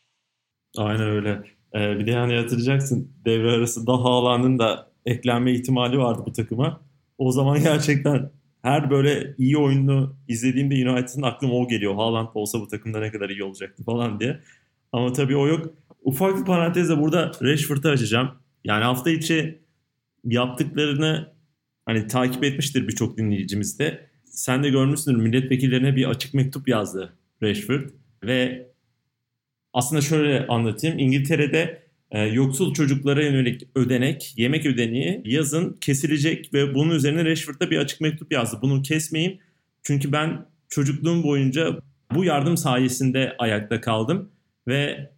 [0.76, 1.42] Aynen öyle.
[1.74, 6.80] Ee, bir de yani yatıracaksın devre arası daha Haaland'ın da eklenme ihtimali vardı bu takıma.
[7.18, 8.30] O zaman gerçekten
[8.62, 11.94] her böyle iyi oyunu izlediğimde United'ın aklıma o geliyor.
[11.94, 14.40] Haaland olsa bu takımda ne kadar iyi olacaktı falan diye.
[14.92, 15.74] Ama tabii o yok.
[16.02, 18.30] Ufak bir parantezle burada Rashford'u açacağım.
[18.64, 19.62] Yani hafta içi
[20.24, 21.32] yaptıklarını
[21.86, 24.08] hani takip etmiştir birçok dinleyicimiz de.
[24.24, 27.90] Sen de görmüşsündür milletvekillerine bir açık mektup yazdı Rashford
[28.24, 28.68] ve
[29.72, 30.98] aslında şöyle anlatayım.
[30.98, 37.78] İngiltere'de e, yoksul çocuklara yönelik ödenek, yemek ödeneği yazın kesilecek ve bunun üzerine Rashford'da bir
[37.78, 38.58] açık mektup yazdı.
[38.62, 39.40] Bunu kesmeyin
[39.82, 41.78] çünkü ben çocukluğum boyunca
[42.14, 44.30] bu yardım sayesinde ayakta kaldım
[44.68, 45.10] ve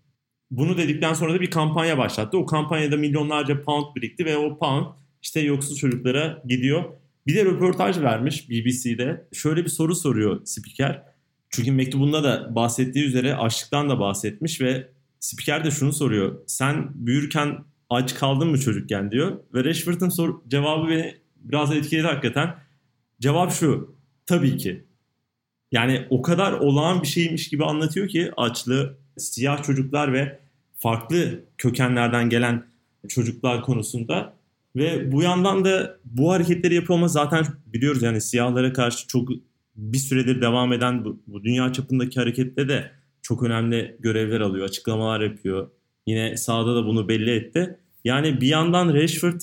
[0.50, 2.38] bunu dedikten sonra da bir kampanya başlattı.
[2.38, 4.86] O kampanyada milyonlarca pound birikti ve o pound
[5.22, 6.84] işte yoksul çocuklara gidiyor.
[7.26, 9.28] Bir de röportaj vermiş BBC'de.
[9.32, 11.02] Şöyle bir soru soruyor spiker.
[11.50, 14.88] Çünkü mektubunda da bahsettiği üzere açlıktan da bahsetmiş ve
[15.20, 16.38] spiker de şunu soruyor.
[16.46, 17.58] Sen büyürken
[17.90, 19.38] aç kaldın mı çocukken diyor.
[19.54, 22.54] Ve Rashford'un sor cevabı beni biraz etkiledi hakikaten.
[23.20, 23.96] Cevap şu.
[24.26, 24.84] Tabii ki.
[25.72, 30.38] Yani o kadar olağan bir şeymiş gibi anlatıyor ki açlığı siyah çocuklar ve
[30.78, 32.66] farklı kökenlerden gelen
[33.08, 34.34] çocuklar konusunda
[34.76, 39.28] ve bu yandan da bu hareketleri yapıyor ama zaten biliyoruz yani siyahlara karşı çok
[39.76, 42.90] bir süredir devam eden bu, bu dünya çapındaki harekette de
[43.22, 45.70] çok önemli görevler alıyor, açıklamalar yapıyor.
[46.06, 47.78] Yine sahada da bunu belli etti.
[48.04, 49.40] Yani bir yandan Rashford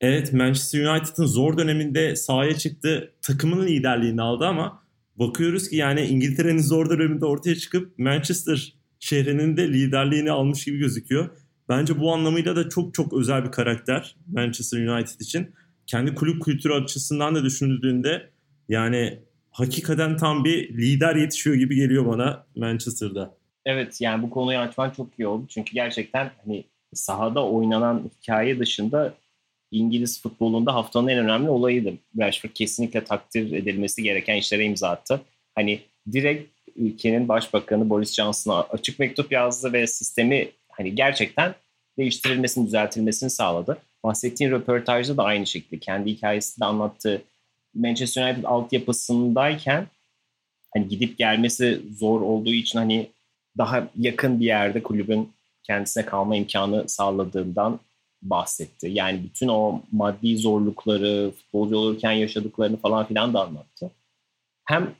[0.00, 4.82] evet Manchester United'ın zor döneminde sahaya çıktı, takımının liderliğini aldı ama
[5.16, 11.30] bakıyoruz ki yani İngiltere'nin zor döneminde ortaya çıkıp Manchester şehrinin de liderliğini almış gibi gözüküyor.
[11.68, 15.54] Bence bu anlamıyla da çok çok özel bir karakter Manchester United için.
[15.86, 18.30] Kendi kulüp kültürü açısından da düşünüldüğünde
[18.68, 19.23] yani
[19.54, 23.34] hakikaten tam bir lider yetişiyor gibi geliyor bana Manchester'da.
[23.66, 25.46] Evet yani bu konuyu açman çok iyi oldu.
[25.48, 29.14] Çünkü gerçekten hani sahada oynanan hikaye dışında
[29.70, 31.94] İngiliz futbolunda haftanın en önemli olayıydı.
[32.18, 35.20] Rashford kesinlikle takdir edilmesi gereken işlere imza attı.
[35.54, 35.80] Hani
[36.12, 41.54] direkt ülkenin başbakanı Boris Johnson'a açık mektup yazdı ve sistemi hani gerçekten
[41.98, 43.78] değiştirilmesini, düzeltilmesini sağladı.
[44.04, 47.22] Bahsettiğin röportajda da aynı şekilde kendi hikayesinde anlattığı
[47.74, 49.86] Manchester United altyapısındayken
[50.74, 53.10] hani gidip gelmesi zor olduğu için hani
[53.58, 55.32] daha yakın bir yerde kulübün
[55.62, 57.80] kendisine kalma imkanı sağladığından
[58.22, 58.90] bahsetti.
[58.92, 63.90] Yani bütün o maddi zorlukları, futbolcu olurken yaşadıklarını falan filan da anlattı.
[64.64, 64.94] Hem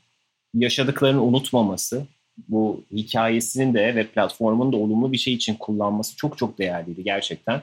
[0.55, 2.07] yaşadıklarını unutmaması,
[2.49, 7.63] bu hikayesinin de ve platformun da olumlu bir şey için kullanması çok çok değerliydi gerçekten.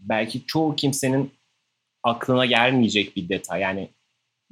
[0.00, 1.30] Belki çoğu kimsenin
[2.02, 3.60] aklına gelmeyecek bir detay.
[3.60, 3.88] Yani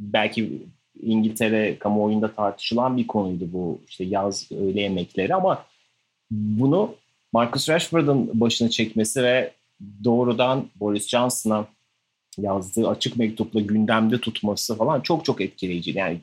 [0.01, 0.63] belki
[1.03, 5.65] İngiltere kamuoyunda tartışılan bir konuydu bu işte yaz öğle yemekleri ama
[6.31, 6.95] bunu
[7.33, 9.53] Marcus Rashford'un başına çekmesi ve
[10.05, 11.67] doğrudan Boris Johnson'a
[12.39, 15.99] yazdığı açık mektupla gündemde tutması falan çok çok etkileyici.
[15.99, 16.21] Yani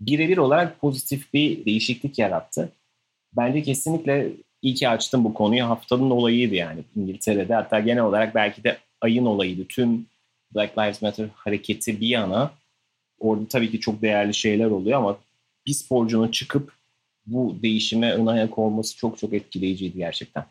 [0.00, 2.72] birebir olarak pozitif bir değişiklik yarattı.
[3.36, 5.64] Bence kesinlikle iyi ki açtım bu konuyu.
[5.64, 7.54] Haftanın olayıydı yani İngiltere'de.
[7.54, 9.64] Hatta genel olarak belki de ayın olayıydı.
[9.64, 10.06] Tüm
[10.54, 12.50] Black Lives Matter hareketi bir yana
[13.20, 15.18] orada tabii ki çok değerli şeyler oluyor ama
[15.66, 16.72] bir sporcunun çıkıp
[17.26, 20.44] bu değişime ön ayak olması çok çok etkileyiciydi gerçekten.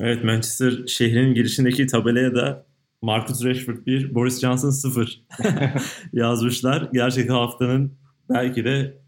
[0.00, 2.66] Evet Manchester şehrinin girişindeki tabelaya da
[3.02, 5.20] Marcus Rashford 1, Boris Johnson 0
[6.12, 6.88] yazmışlar.
[6.92, 7.92] Gerçekten haftanın
[8.30, 8.98] belki de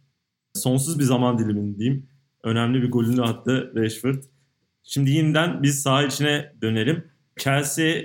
[0.55, 2.07] sonsuz bir zaman dilimini diyeyim.
[2.45, 4.23] Önemli bir golünü attı Rashford.
[4.83, 7.05] Şimdi yeniden biz saha içine dönelim.
[7.37, 8.03] Chelsea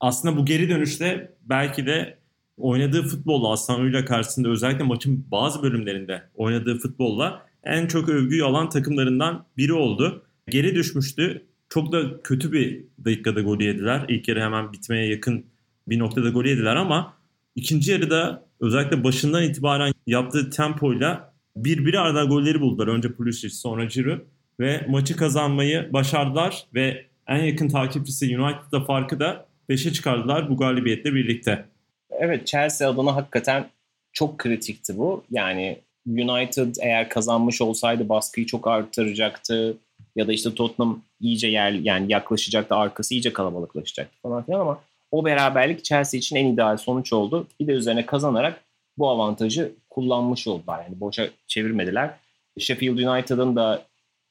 [0.00, 2.18] aslında bu geri dönüşte belki de
[2.62, 8.68] oynadığı futbolla Aston Villa karşısında özellikle maçın bazı bölümlerinde oynadığı futbolla en çok övgüyü alan
[8.68, 10.22] takımlarından biri oldu.
[10.48, 11.46] Geri düşmüştü.
[11.68, 14.04] Çok da kötü bir dakikada gol yediler.
[14.08, 15.46] İlk yarı hemen bitmeye yakın
[15.88, 17.14] bir noktada gol yediler ama
[17.54, 22.88] ikinci yarıda özellikle başından itibaren yaptığı tempoyla birbiri arada golleri buldular.
[22.88, 24.20] Önce Pulisic sonra Giroud
[24.60, 31.14] ve maçı kazanmayı başardılar ve en yakın takipçisi United'da farkı da 5'e çıkardılar bu galibiyetle
[31.14, 31.71] birlikte.
[32.18, 33.66] Evet Chelsea adına hakikaten
[34.12, 35.24] çok kritikti bu.
[35.30, 39.76] Yani United eğer kazanmış olsaydı baskıyı çok artıracaktı
[40.16, 45.24] ya da işte Tottenham iyice yer yani yaklaşacaktı, arkası iyice kalabalıklaşacaktı falan filan ama o
[45.24, 47.46] beraberlik Chelsea için en ideal sonuç oldu.
[47.60, 48.64] Bir de üzerine kazanarak
[48.98, 50.84] bu avantajı kullanmış oldular.
[50.84, 52.14] Yani boşa çevirmediler.
[52.58, 53.82] Sheffield United'ın da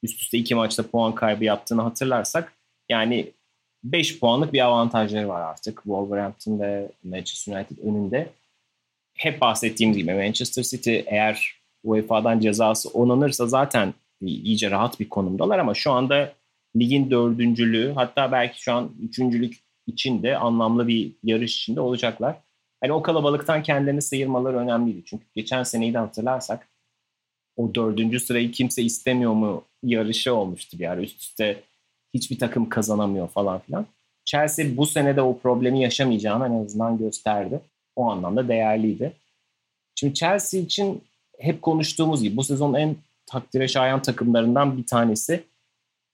[0.03, 2.53] üst üste iki maçta puan kaybı yaptığını hatırlarsak
[2.89, 3.31] yani
[3.83, 8.29] 5 puanlık bir avantajları var artık Wolverhampton ve Manchester United önünde.
[9.13, 15.73] Hep bahsettiğimiz gibi Manchester City eğer UEFA'dan cezası onanırsa zaten iyice rahat bir konumdalar ama
[15.73, 16.33] şu anda
[16.75, 22.35] ligin dördüncülüğü hatta belki şu an üçüncülük için de anlamlı bir yarış içinde olacaklar.
[22.81, 25.01] Hani o kalabalıktan kendilerini sıyırmaları önemliydi.
[25.05, 26.67] Çünkü geçen seneyi de hatırlarsak
[27.55, 31.01] o dördüncü sırayı kimse istemiyor mu yarışı olmuştu bir ara.
[31.01, 31.63] Üst üste
[32.13, 33.85] hiçbir takım kazanamıyor falan filan.
[34.25, 37.59] Chelsea bu sene de o problemi yaşamayacağını en azından gösterdi.
[37.95, 39.13] O anlamda değerliydi.
[39.95, 41.03] Şimdi Chelsea için
[41.39, 42.95] hep konuştuğumuz gibi bu sezon en
[43.25, 45.43] takdire şayan takımlarından bir tanesi.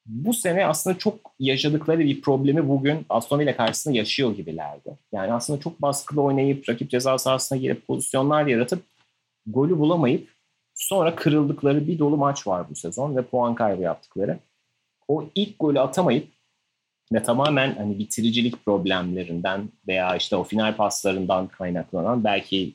[0.05, 4.97] Bu sene aslında çok yaşadıkları bir problemi bugün Aston Villa karşısında yaşıyor gibilerdi.
[5.11, 8.83] Yani aslında çok baskılı oynayıp rakip ceza sahasına girip pozisyonlar yaratıp
[9.47, 10.29] golü bulamayıp
[10.75, 14.39] sonra kırıldıkları bir dolu maç var bu sezon ve puan kaybı yaptıkları.
[15.07, 16.27] O ilk golü atamayıp
[17.13, 22.73] ve tamamen hani bitiricilik problemlerinden veya işte o final paslarından kaynaklanan belki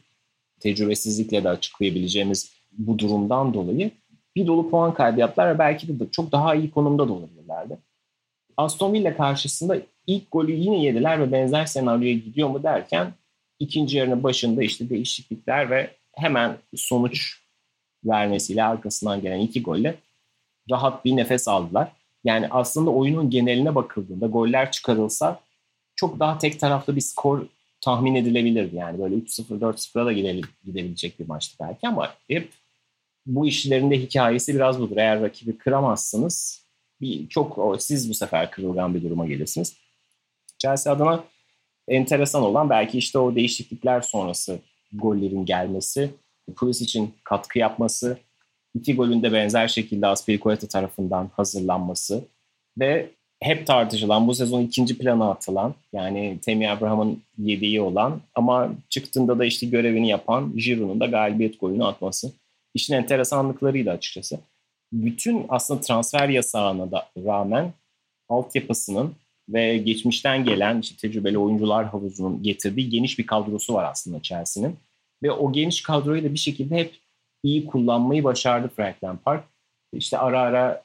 [0.60, 3.90] tecrübesizlikle de açıklayabileceğimiz bu durumdan dolayı
[4.36, 7.78] bir dolu puan kaybı yaptılar ve belki de çok daha iyi konumda da olabilirlerdi.
[8.56, 13.12] Aston Villa karşısında ilk golü yine yediler ve benzer senaryoya gidiyor mu derken
[13.58, 17.42] ikinci yarının başında işte değişiklikler ve hemen sonuç
[18.04, 19.94] vermesiyle arkasından gelen iki golle
[20.70, 21.92] rahat bir nefes aldılar.
[22.24, 25.40] Yani aslında oyunun geneline bakıldığında goller çıkarılsa
[25.96, 27.46] çok daha tek taraflı bir skor
[27.80, 28.76] tahmin edilebilirdi.
[28.76, 30.12] Yani böyle 3-0, 4-0'a da
[30.64, 32.52] gidebilecek bir maçtı belki ama hep
[33.26, 34.96] bu işlerin de hikayesi biraz budur.
[34.96, 36.62] Eğer rakibi kıramazsınız
[37.00, 39.76] bir çok siz bu sefer kırılgan bir duruma gelirsiniz.
[40.58, 41.24] Chelsea adına
[41.88, 44.58] enteresan olan belki işte o değişiklikler sonrası
[44.92, 46.10] gollerin gelmesi,
[46.56, 48.18] Pulis için katkı yapması,
[48.74, 52.24] iki golün de benzer şekilde Aspilicueta tarafından hazırlanması
[52.78, 59.38] ve hep tartışılan, bu sezon ikinci plana atılan yani Temi Abraham'ın yediği olan ama çıktığında
[59.38, 62.32] da işte görevini yapan Giroud'un da galibiyet golünü atması.
[62.74, 64.38] İşin enteresanlıklarıydı açıkçası.
[64.92, 67.72] Bütün aslında transfer yasağına da rağmen
[68.28, 69.14] altyapısının
[69.48, 74.76] ve geçmişten gelen işte tecrübeli oyuncular havuzunun getirdiği geniş bir kadrosu var aslında Chelsea'nin.
[75.22, 77.01] Ve o geniş kadroyu da bir şekilde hep
[77.42, 79.42] iyi kullanmayı başardı Frank Lampard.
[79.92, 80.84] İşte ara ara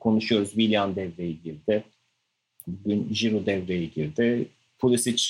[0.00, 0.48] konuşuyoruz.
[0.48, 1.84] Willian devreye girdi.
[2.66, 4.48] Bugün Giroud devreye girdi.
[4.78, 5.24] Pulisic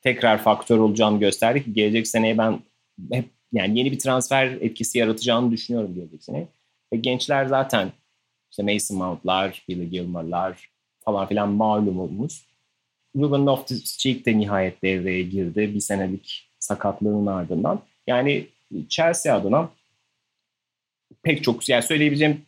[0.00, 2.60] tekrar faktör olacağını gösterdi ki gelecek seneye ben
[3.12, 6.46] hep yani yeni bir transfer etkisi yaratacağını düşünüyorum gelecek sene.
[6.92, 7.92] Ve gençler zaten
[8.50, 10.70] işte Mason Mount'lar, Billy Gilmore'lar
[11.04, 12.46] falan filan malumumuz.
[13.16, 17.80] Ruben Loftus-Cheek de nihayet devreye girdi bir senelik sakatlığının ardından.
[18.06, 18.46] Yani
[18.88, 19.70] Chelsea adına
[21.26, 22.42] pek çok yani söyleyebileceğim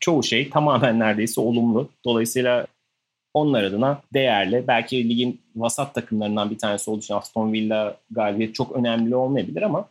[0.00, 1.88] çoğu şey tamamen neredeyse olumlu.
[2.04, 2.66] Dolayısıyla
[3.34, 4.64] onlar adına değerli.
[4.68, 9.88] Belki ligin vasat takımlarından bir tanesi olduğu için Aston Villa galibiyet çok önemli olmayabilir ama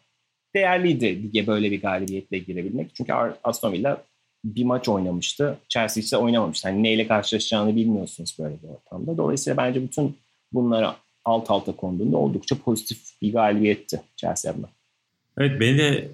[0.56, 2.96] değerliydi lige böyle bir galibiyetle girebilmek.
[2.96, 4.04] Çünkü Aston Villa
[4.46, 5.58] bir maç oynamıştı.
[5.70, 6.70] Chelsea ise oynamamıştı.
[6.70, 9.18] Hani neyle karşılaşacağını bilmiyorsunuz böyle bir ortamda.
[9.18, 10.18] Dolayısıyla bence bütün
[10.54, 14.70] bunlara alt alta konduğunda oldukça pozitif bir galibiyetti Chelsea adına.
[15.38, 16.08] Evet beni de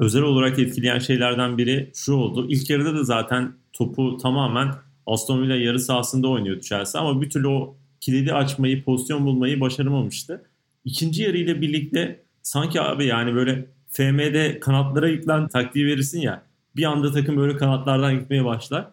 [0.00, 2.46] özel olarak etkileyen şeylerden biri şu oldu.
[2.48, 4.74] İlk yarıda da zaten topu tamamen
[5.06, 10.44] Aston Villa yarı sahasında oynuyordu Chelsea ama bir türlü o kilidi açmayı, pozisyon bulmayı başaramamıştı.
[10.84, 16.42] ikinci yarı ile birlikte sanki abi yani böyle FM'de kanatlara yüklen taktiği verirsin ya
[16.76, 18.86] bir anda takım böyle kanatlardan gitmeye başlar.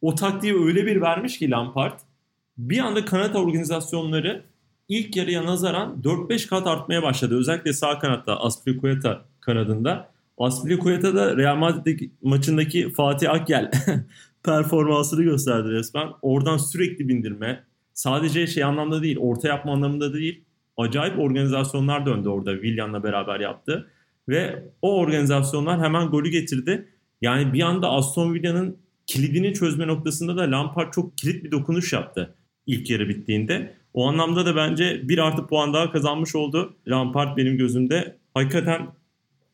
[0.00, 1.98] O taktiği öyle bir vermiş ki Lampard
[2.58, 4.42] bir anda kanat organizasyonları
[4.88, 7.38] ilk yarıya nazaran 4-5 kat artmaya başladı.
[7.38, 10.17] Özellikle sağ kanatta Aspilicueta kanadında.
[10.38, 13.70] Aspilicueta da Real Madrid maçındaki Fatih Akgel
[14.44, 16.08] performansını gösterdi resmen.
[16.22, 17.64] Oradan sürekli bindirme.
[17.94, 20.44] Sadece şey anlamda değil, orta yapma anlamında değil.
[20.76, 23.90] Acayip organizasyonlar döndü orada Willian'la beraber yaptı.
[24.28, 26.88] Ve o organizasyonlar hemen golü getirdi.
[27.20, 32.34] Yani bir anda Aston Villa'nın kilidini çözme noktasında da Lampard çok kilit bir dokunuş yaptı
[32.68, 33.74] ilk yarı bittiğinde.
[33.94, 38.16] O anlamda da bence bir artı puan daha kazanmış oldu Lampard benim gözümde.
[38.34, 38.88] Hakikaten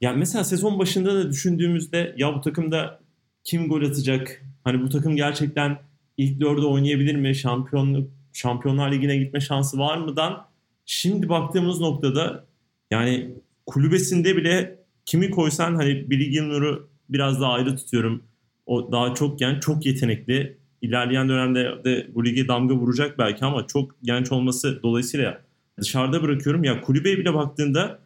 [0.05, 3.01] yani mesela sezon başında da düşündüğümüzde ya bu takımda
[3.45, 4.43] kim gol atacak?
[4.65, 5.79] Hani bu takım gerçekten
[6.17, 7.35] ilk dörde oynayabilir mi?
[7.35, 10.47] Şampiyonluk Şampiyonlar Ligi'ne gitme şansı var mıdan?
[10.87, 12.45] Şimdi baktığımız noktada
[12.91, 13.35] yani
[13.67, 18.23] kulübesinde bile kimi koysan hani Billy Gilmore'u biraz daha ayrı tutuyorum.
[18.67, 20.59] O daha çok genç, çok yetenekli.
[20.83, 25.41] İlerleyen dönemde de bu lige damga vuracak belki ama çok genç olması dolayısıyla
[25.81, 26.65] dışarıda bırakıyorum.
[26.65, 27.99] Ya kulübeye bile baktığında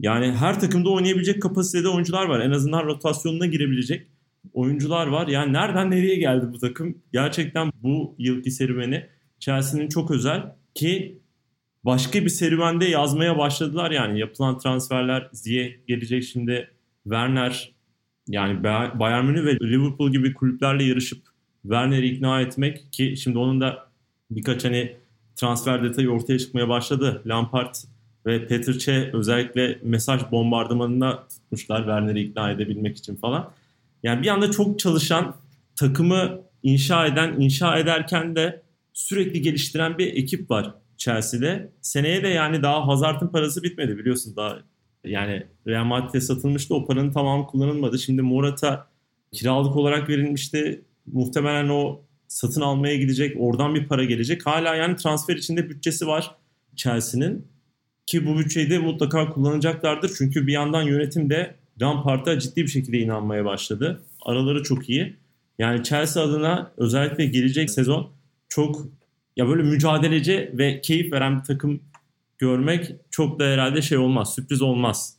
[0.00, 2.40] yani her takımda oynayabilecek kapasitede oyuncular var.
[2.40, 4.06] En azından rotasyonuna girebilecek
[4.52, 5.28] oyuncular var.
[5.28, 6.98] Yani nereden nereye geldi bu takım?
[7.12, 9.06] Gerçekten bu yılki serüveni
[9.38, 10.42] Chelsea'nin çok özel
[10.74, 11.20] ki
[11.84, 16.70] başka bir serüvende yazmaya başladılar yani yapılan transferler Ziye gelecek şimdi
[17.04, 17.72] Werner
[18.28, 18.64] yani
[18.98, 21.22] Bayern Münih ve Liverpool gibi kulüplerle yarışıp
[21.62, 23.90] Werner'i ikna etmek ki şimdi onun da
[24.30, 24.96] birkaç hani
[25.36, 27.22] transfer detayı ortaya çıkmaya başladı.
[27.26, 27.74] Lampard
[28.26, 33.52] ve Petr Cech özellikle mesaj bombardımanına tutmuşlar Werner'i ikna edebilmek için falan.
[34.02, 35.36] Yani bir anda çok çalışan,
[35.76, 41.72] takımı inşa eden, inşa ederken de sürekli geliştiren bir ekip var Chelsea'de.
[41.80, 44.58] Seneye de yani daha Hazard'ın parası bitmedi biliyorsunuz daha
[45.04, 47.98] yani Real Madrid'e satılmıştı o paranın tamamı kullanılmadı.
[47.98, 48.86] Şimdi Morata
[49.32, 50.84] kiralık olarak verilmişti.
[51.06, 53.36] Muhtemelen o satın almaya gidecek.
[53.40, 54.46] Oradan bir para gelecek.
[54.46, 56.36] Hala yani transfer içinde bütçesi var
[56.76, 57.48] Chelsea'nin.
[58.10, 60.10] Ki bu bütçeyi de mutlaka kullanacaklardır.
[60.18, 64.02] Çünkü bir yandan yönetim de Lampard'a ciddi bir şekilde inanmaya başladı.
[64.22, 65.16] Araları çok iyi.
[65.58, 68.10] Yani Chelsea adına özellikle gelecek sezon
[68.48, 68.86] çok
[69.36, 71.80] ya böyle mücadeleci ve keyif veren bir takım
[72.38, 75.16] görmek çok da herhalde şey olmaz, sürpriz olmaz.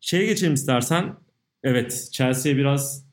[0.00, 1.14] Şeye geçelim istersen.
[1.62, 3.04] Evet, Chelsea'ye biraz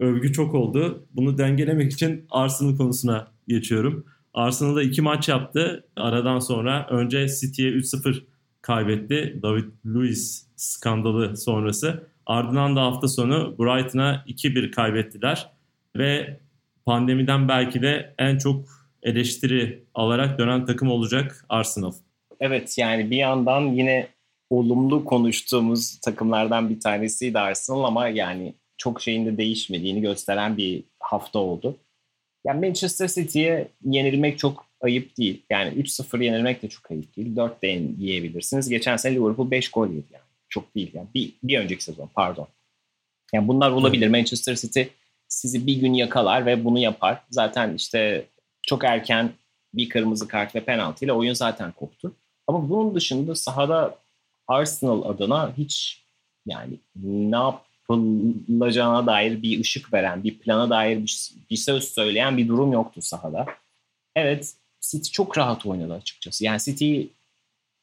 [0.00, 1.06] övgü çok oldu.
[1.12, 4.06] Bunu dengelemek için Arsenal konusuna geçiyorum.
[4.34, 5.84] Arsenal'da iki maç yaptı.
[5.96, 8.33] Aradan sonra önce City'ye 3-0
[8.64, 9.38] kaybetti.
[9.42, 12.06] David Luiz skandalı sonrası.
[12.26, 15.50] Ardından da hafta sonu Brighton'a 2-1 kaybettiler.
[15.96, 16.40] Ve
[16.86, 18.64] pandemiden belki de en çok
[19.02, 21.92] eleştiri alarak dönen takım olacak Arsenal.
[22.40, 24.08] Evet yani bir yandan yine
[24.50, 31.38] olumlu konuştuğumuz takımlardan bir tanesiydi Arsenal ama yani çok şeyin de değişmediğini gösteren bir hafta
[31.38, 31.76] oldu.
[32.46, 35.42] Yani Manchester City'ye yenilmek çok ayıp değil.
[35.50, 37.36] Yani 3-0 yenilmek de çok ayıp değil.
[37.36, 37.66] 4 de
[37.98, 38.68] yiyebilirsiniz.
[38.68, 40.24] Geçen sene Liverpool 5 gol yedi yani.
[40.48, 41.08] Çok değil yani.
[41.14, 42.48] Bir, bir önceki sezon pardon.
[43.32, 44.08] Yani bunlar olabilir.
[44.08, 44.82] Manchester City
[45.28, 47.22] sizi bir gün yakalar ve bunu yapar.
[47.30, 48.24] Zaten işte
[48.62, 49.32] çok erken
[49.74, 52.14] bir kırmızı kart ve penaltı ile oyun zaten koptu.
[52.46, 53.98] Ama bunun dışında sahada
[54.48, 56.04] Arsenal adına hiç
[56.46, 56.72] yani
[57.04, 62.72] ne yapılacağına dair bir ışık veren, bir plana dair bir, bir söz söyleyen bir durum
[62.72, 63.46] yoktu sahada.
[64.16, 64.54] Evet
[64.90, 66.44] City çok rahat oynadı açıkçası.
[66.44, 67.10] Yani City'yi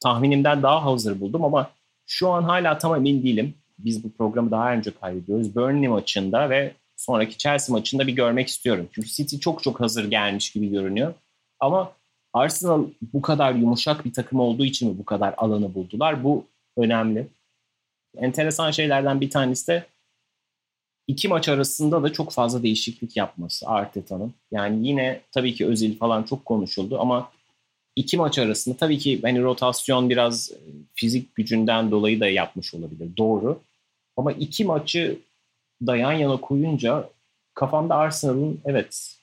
[0.00, 1.70] tahminimden daha hazır buldum ama
[2.06, 3.54] şu an hala tam emin değilim.
[3.78, 5.56] Biz bu programı daha önce kaydediyoruz.
[5.56, 8.88] Burnley maçında ve sonraki Chelsea maçında bir görmek istiyorum.
[8.92, 11.14] Çünkü City çok çok hazır gelmiş gibi görünüyor.
[11.60, 11.92] Ama
[12.32, 16.24] Arsenal bu kadar yumuşak bir takım olduğu için mi bu kadar alanı buldular?
[16.24, 16.44] Bu
[16.76, 17.28] önemli.
[18.16, 19.86] Enteresan şeylerden bir tanesi de
[21.08, 24.34] iki maç arasında da çok fazla değişiklik yapması Arteta'nın.
[24.50, 27.30] Yani yine tabii ki Özil falan çok konuşuldu ama
[27.96, 30.56] iki maç arasında tabii ki hani rotasyon biraz e,
[30.94, 33.16] fizik gücünden dolayı da yapmış olabilir.
[33.16, 33.60] Doğru.
[34.16, 35.18] Ama iki maçı
[35.86, 37.08] da yan yana koyunca
[37.54, 39.16] kafamda Arsenal'ın evet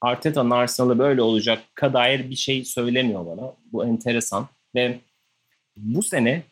[0.00, 3.52] Arteta'nın Arsenal'ı böyle olacak dair bir şey söylemiyor bana.
[3.72, 4.98] Bu enteresan ve
[5.76, 6.42] bu sene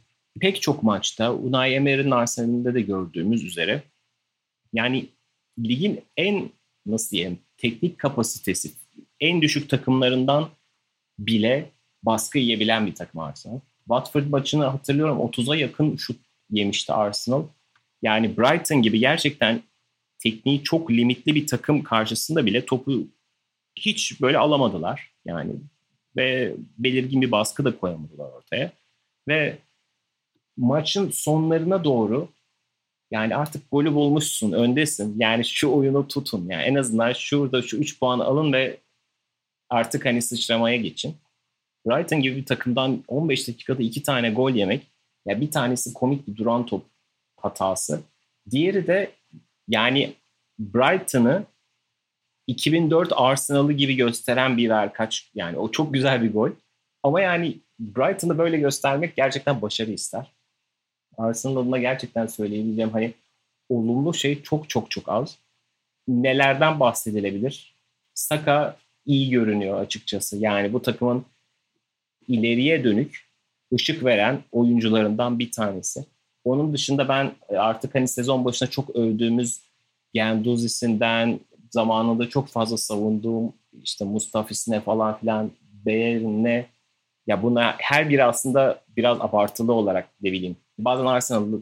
[0.40, 3.82] pek çok maçta Unai Emery'nin Arsenal'inde de gördüğümüz üzere
[4.73, 5.09] yani
[5.59, 6.51] ligin en
[6.87, 8.71] nasıl diyeyim teknik kapasitesi
[9.21, 10.49] en düşük takımlarından
[11.19, 11.71] bile
[12.03, 13.61] baskı yiyebilen bir takım Arsenal.
[13.79, 16.16] Watford maçını hatırlıyorum 30'a yakın şut
[16.51, 17.43] yemişti Arsenal.
[18.03, 19.62] Yani Brighton gibi gerçekten
[20.19, 23.07] tekniği çok limitli bir takım karşısında bile topu
[23.77, 25.12] hiç böyle alamadılar.
[25.25, 25.53] Yani
[26.16, 28.73] ve belirgin bir baskı da koyamadılar ortaya.
[29.29, 29.59] Ve
[30.57, 32.29] maçın sonlarına doğru
[33.11, 35.14] yani artık golü bulmuşsun, öndesin.
[35.18, 36.48] Yani şu oyunu tutun.
[36.48, 38.78] Yani en azından şurada şu 3 puan alın ve
[39.70, 41.16] artık hani sıçramaya geçin.
[41.86, 44.82] Brighton gibi bir takımdan 15 dakikada 2 tane gol yemek.
[44.82, 44.88] Ya
[45.26, 46.84] yani bir tanesi komik bir duran top
[47.36, 48.00] hatası.
[48.50, 49.11] Diğeri de
[49.68, 50.14] yani
[50.59, 51.44] Brighton'ı
[52.46, 56.50] 2004 Arsenal'ı gibi gösteren bir kaç yani o çok güzel bir gol.
[57.02, 60.38] Ama yani Brighton'ı böyle göstermek gerçekten başarı ister.
[61.19, 63.14] Arsenal adına gerçekten söyleyebileceğim hani
[63.69, 65.39] olumlu şey çok çok çok az.
[66.09, 67.75] Nelerden bahsedilebilir?
[68.14, 70.37] Saka iyi görünüyor açıkçası.
[70.37, 71.25] Yani bu takımın
[72.29, 73.29] ileriye dönük
[73.75, 76.05] ışık veren oyuncularından bir tanesi.
[76.45, 79.61] Onun dışında ben artık hani sezon başına çok övdüğümüz
[80.14, 81.41] Genduzisi'nden
[81.71, 83.53] zamanında çok fazla savunduğum
[83.83, 85.51] işte Mustafis'ine falan filan
[85.87, 86.66] Bayern'e
[87.29, 90.57] ya buna her biri aslında biraz abartılı olarak ne bileyim.
[90.79, 91.61] Bazen Arsenal'lı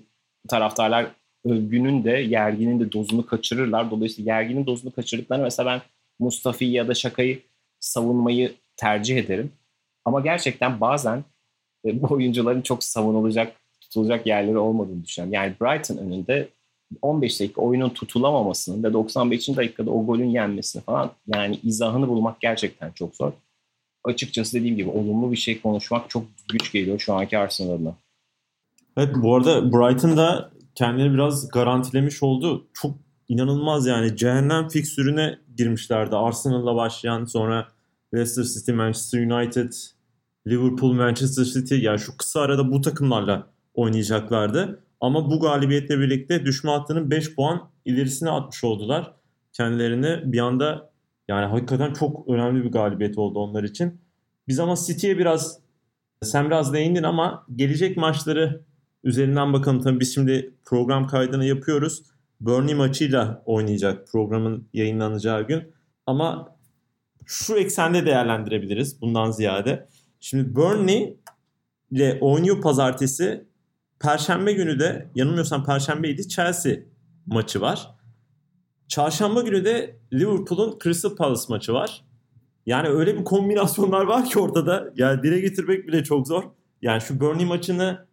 [0.48, 1.06] taraftarlar
[1.44, 3.90] övgünün de yerginin de dozunu kaçırırlar.
[3.90, 5.82] Dolayısıyla yerginin dozunu kaçırdıklarını mesela ben
[6.18, 7.42] Mustafi'yi ya da Şaka'yı
[7.80, 9.52] savunmayı tercih ederim.
[10.04, 11.24] Ama gerçekten bazen
[11.84, 15.34] e, bu oyuncuların çok savunulacak, tutulacak yerleri olmadığını düşünüyorum.
[15.34, 16.48] Yani Brighton önünde
[17.02, 19.48] 15 dakika oyunun tutulamamasının ve 95.
[19.48, 23.32] dakikada o golün yenmesini falan yani izahını bulmak gerçekten çok zor.
[24.06, 27.94] Açıkçası dediğim gibi olumlu bir şey konuşmak çok güç geliyor şu anki Arsenal adına.
[28.96, 32.66] Evet bu arada Brighton da kendini biraz garantilemiş oldu.
[32.74, 32.96] Çok
[33.28, 36.16] inanılmaz yani cehennem fiksürüne girmişlerdi.
[36.16, 37.68] Arsenal'la başlayan sonra
[38.14, 39.72] Leicester City, Manchester United,
[40.46, 44.82] Liverpool, Manchester City yani şu kısa arada bu takımlarla oynayacaklardı.
[45.00, 49.12] Ama bu galibiyetle birlikte düşme hattının 5 puan ilerisine atmış oldular.
[49.52, 50.90] Kendilerini bir anda
[51.28, 54.00] yani hakikaten çok önemli bir galibiyet oldu onlar için.
[54.48, 55.58] Biz ama City'ye biraz
[56.22, 58.64] sen biraz değindin ama gelecek maçları
[59.04, 59.80] üzerinden bakalım.
[59.80, 62.02] Tabii biz şimdi program kaydını yapıyoruz.
[62.40, 65.72] Burnley maçıyla oynayacak programın yayınlanacağı gün.
[66.06, 66.56] Ama
[67.26, 69.88] şu eksende değerlendirebiliriz bundan ziyade.
[70.20, 71.16] Şimdi Burnley
[71.90, 73.46] ile oynuyor pazartesi
[74.00, 76.76] Perşembe günü de yanılmıyorsam Perşembeydi Chelsea
[77.26, 77.95] maçı var.
[78.88, 82.04] Çarşamba günü de Liverpool'un Crystal Palace maçı var.
[82.66, 84.92] Yani öyle bir kombinasyonlar var ki ortada.
[84.96, 86.42] Yani dile getirmek bile çok zor.
[86.82, 88.06] Yani şu Burnley maçını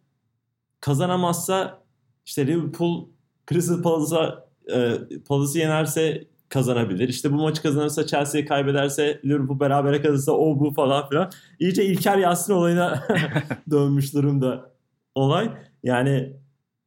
[0.80, 1.82] kazanamazsa
[2.26, 3.08] işte Liverpool
[3.50, 4.98] Crystal Palace'a e,
[5.28, 7.08] Palace'ı yenerse kazanabilir.
[7.08, 11.30] İşte bu maçı kazanırsa Chelsea'yi kaybederse Liverpool berabere kalırsa o bu falan filan.
[11.58, 13.02] İyice İlker Yasin olayına
[13.70, 14.70] dönmüş durumda
[15.14, 15.50] olay.
[15.82, 16.32] Yani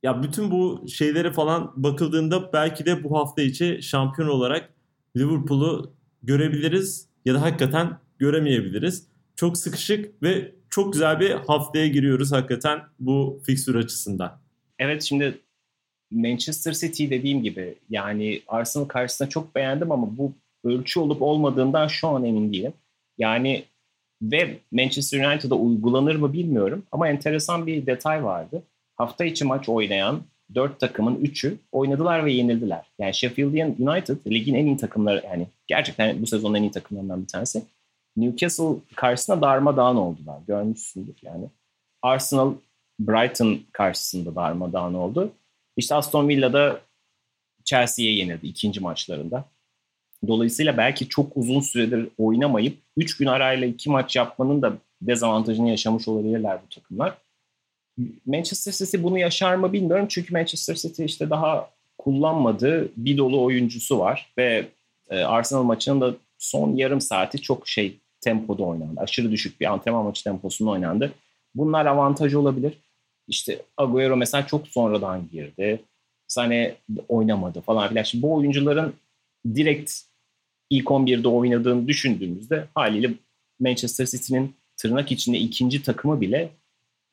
[0.08, 4.70] ya bütün bu şeylere falan bakıldığında belki de bu hafta içi şampiyon olarak
[5.18, 5.94] Liverpool'u
[6.24, 9.08] görebiliriz ya da hakikaten göremeyebiliriz.
[9.36, 14.40] Çok sıkışık ve çok güzel bir haftaya giriyoruz hakikaten bu fikstür açısından.
[14.80, 15.38] Evet şimdi
[16.12, 20.34] Manchester City dediğim gibi yani Arsenal karşısında çok beğendim ama bu
[20.64, 22.74] ölçü olup olmadığından şu an emin değilim.
[23.18, 23.64] Yani
[24.22, 28.64] ve Manchester United'a uygulanır mı bilmiyorum ama enteresan bir detay vardı
[28.98, 30.22] hafta içi maç oynayan
[30.56, 32.86] dört takımın üçü oynadılar ve yenildiler.
[33.00, 37.28] Yani Sheffield United ligin en iyi takımları yani gerçekten bu sezonun en iyi takımlarından bir
[37.28, 37.64] tanesi.
[38.18, 40.40] Newcastle karşısında darmadağın oldular.
[40.48, 41.46] Görmüşsündür yani.
[42.02, 42.54] Arsenal
[43.00, 45.32] Brighton karşısında darmadağın oldu.
[45.78, 46.82] İşte Aston Villa'da
[47.64, 49.46] Chelsea'ye yenildi ikinci maçlarında.
[50.28, 56.08] Dolayısıyla belki çok uzun süredir oynamayıp 3 gün arayla iki maç yapmanın da dezavantajını yaşamış
[56.08, 57.18] olabilirler bu takımlar.
[58.26, 60.06] Manchester City bunu yaşar mı bilmiyorum.
[60.10, 64.34] Çünkü Manchester City işte daha kullanmadığı bir dolu oyuncusu var.
[64.38, 64.68] Ve
[65.10, 69.02] e, Arsenal maçının da son yarım saati çok şey tempoda oynandı.
[69.02, 71.14] Aşırı düşük bir antrenman maçı temposunda oynandı.
[71.56, 72.74] Bunlar avantajı olabilir.
[73.28, 75.82] İşte Agüero mesela çok sonradan girdi.
[76.28, 76.76] Sane
[77.08, 78.04] oynamadı falan filan.
[78.04, 78.94] Şimdi bu oyuncuların
[79.56, 79.94] direkt
[80.70, 83.14] ilk 11'de oynadığını düşündüğümüzde haliyle
[83.60, 86.50] Manchester City'nin tırnak içinde ikinci takımı bile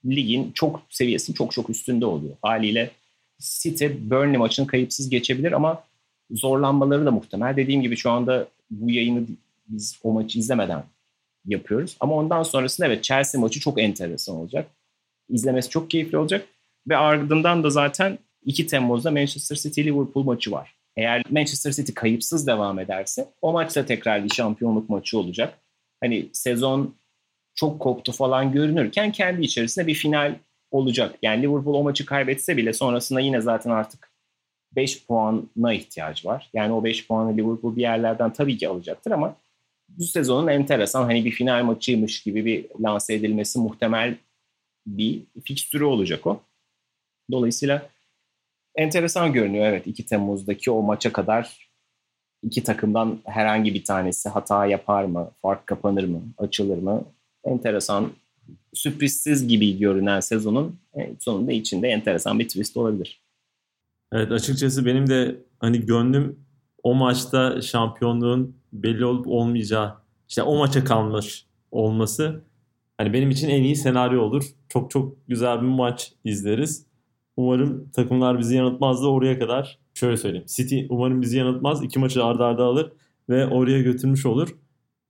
[0.07, 2.37] ligin çok seviyesinin çok çok üstünde oluyor.
[2.43, 2.91] Haliyle
[3.41, 5.85] City Burnley maçını kayıpsız geçebilir ama
[6.31, 7.57] zorlanmaları da muhtemel.
[7.57, 9.27] Dediğim gibi şu anda bu yayını
[9.69, 10.85] biz o maçı izlemeden
[11.47, 11.97] yapıyoruz.
[12.01, 14.71] Ama ondan sonrasında evet Chelsea maçı çok enteresan olacak.
[15.29, 16.47] İzlemesi çok keyifli olacak.
[16.89, 20.75] Ve ardından da zaten 2 Temmuz'da Manchester City Liverpool maçı var.
[20.97, 25.59] Eğer Manchester City kayıpsız devam ederse o maçta tekrar bir şampiyonluk maçı olacak.
[26.01, 26.95] Hani sezon
[27.55, 30.35] çok koptu falan görünürken kendi içerisinde bir final
[30.71, 31.15] olacak.
[31.23, 34.11] Yani Liverpool o maçı kaybetse bile sonrasında yine zaten artık
[34.73, 36.51] 5 puana ihtiyacı var.
[36.53, 39.37] Yani o 5 puanı Liverpool bir yerlerden tabii ki alacaktır ama
[39.89, 44.17] bu sezonun enteresan hani bir final maçıymış gibi bir lanse edilmesi muhtemel
[44.87, 46.41] bir fikstürü olacak o.
[47.31, 47.91] Dolayısıyla
[48.77, 51.71] enteresan görünüyor evet 2 Temmuz'daki o maça kadar
[52.43, 57.05] iki takımdan herhangi bir tanesi hata yapar mı, fark kapanır mı, açılır mı?
[57.45, 58.13] Enteresan,
[58.75, 60.77] sürprizsiz gibi görünen sezonun
[61.19, 63.21] sonunda içinde enteresan bir twist olabilir.
[64.13, 66.39] Evet açıkçası benim de hani gönlüm
[66.83, 69.95] o maçta şampiyonluğun belli olup olmayacağı
[70.29, 72.41] işte o maça kalmış olması
[72.99, 74.45] hani benim için en iyi senaryo olur.
[74.69, 76.87] Çok çok güzel bir maç izleriz.
[77.37, 80.47] Umarım takımlar bizi yanıltmaz da oraya kadar şöyle söyleyeyim.
[80.49, 81.83] City umarım bizi yanıltmaz.
[81.83, 82.93] İki maçı arda arda alır
[83.29, 84.57] ve oraya götürmüş olur.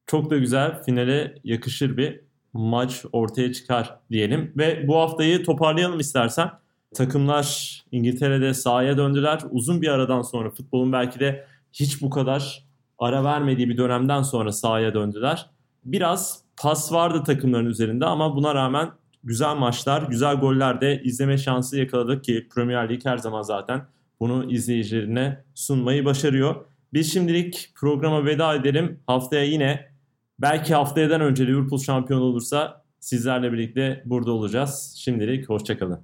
[0.06, 2.20] Çok da güzel finale yakışır bir
[2.52, 4.52] maç ortaya çıkar diyelim.
[4.56, 6.50] Ve bu haftayı toparlayalım istersen.
[6.94, 9.40] Takımlar İngiltere'de sahaya döndüler.
[9.50, 12.64] Uzun bir aradan sonra futbolun belki de hiç bu kadar
[12.98, 15.50] ara vermediği bir dönemden sonra sahaya döndüler.
[15.84, 18.90] Biraz pas vardı takımların üzerinde ama buna rağmen
[19.24, 23.86] güzel maçlar, güzel goller de izleme şansı yakaladık ki Premier Lig her zaman zaten
[24.20, 26.54] bunu izleyicilerine sunmayı başarıyor.
[26.92, 29.00] Biz şimdilik programa veda edelim.
[29.06, 29.93] Haftaya yine
[30.38, 34.94] Belki haftayadan önce Liverpool şampiyon olursa sizlerle birlikte burada olacağız.
[34.98, 36.00] Şimdilik hoşçakalın.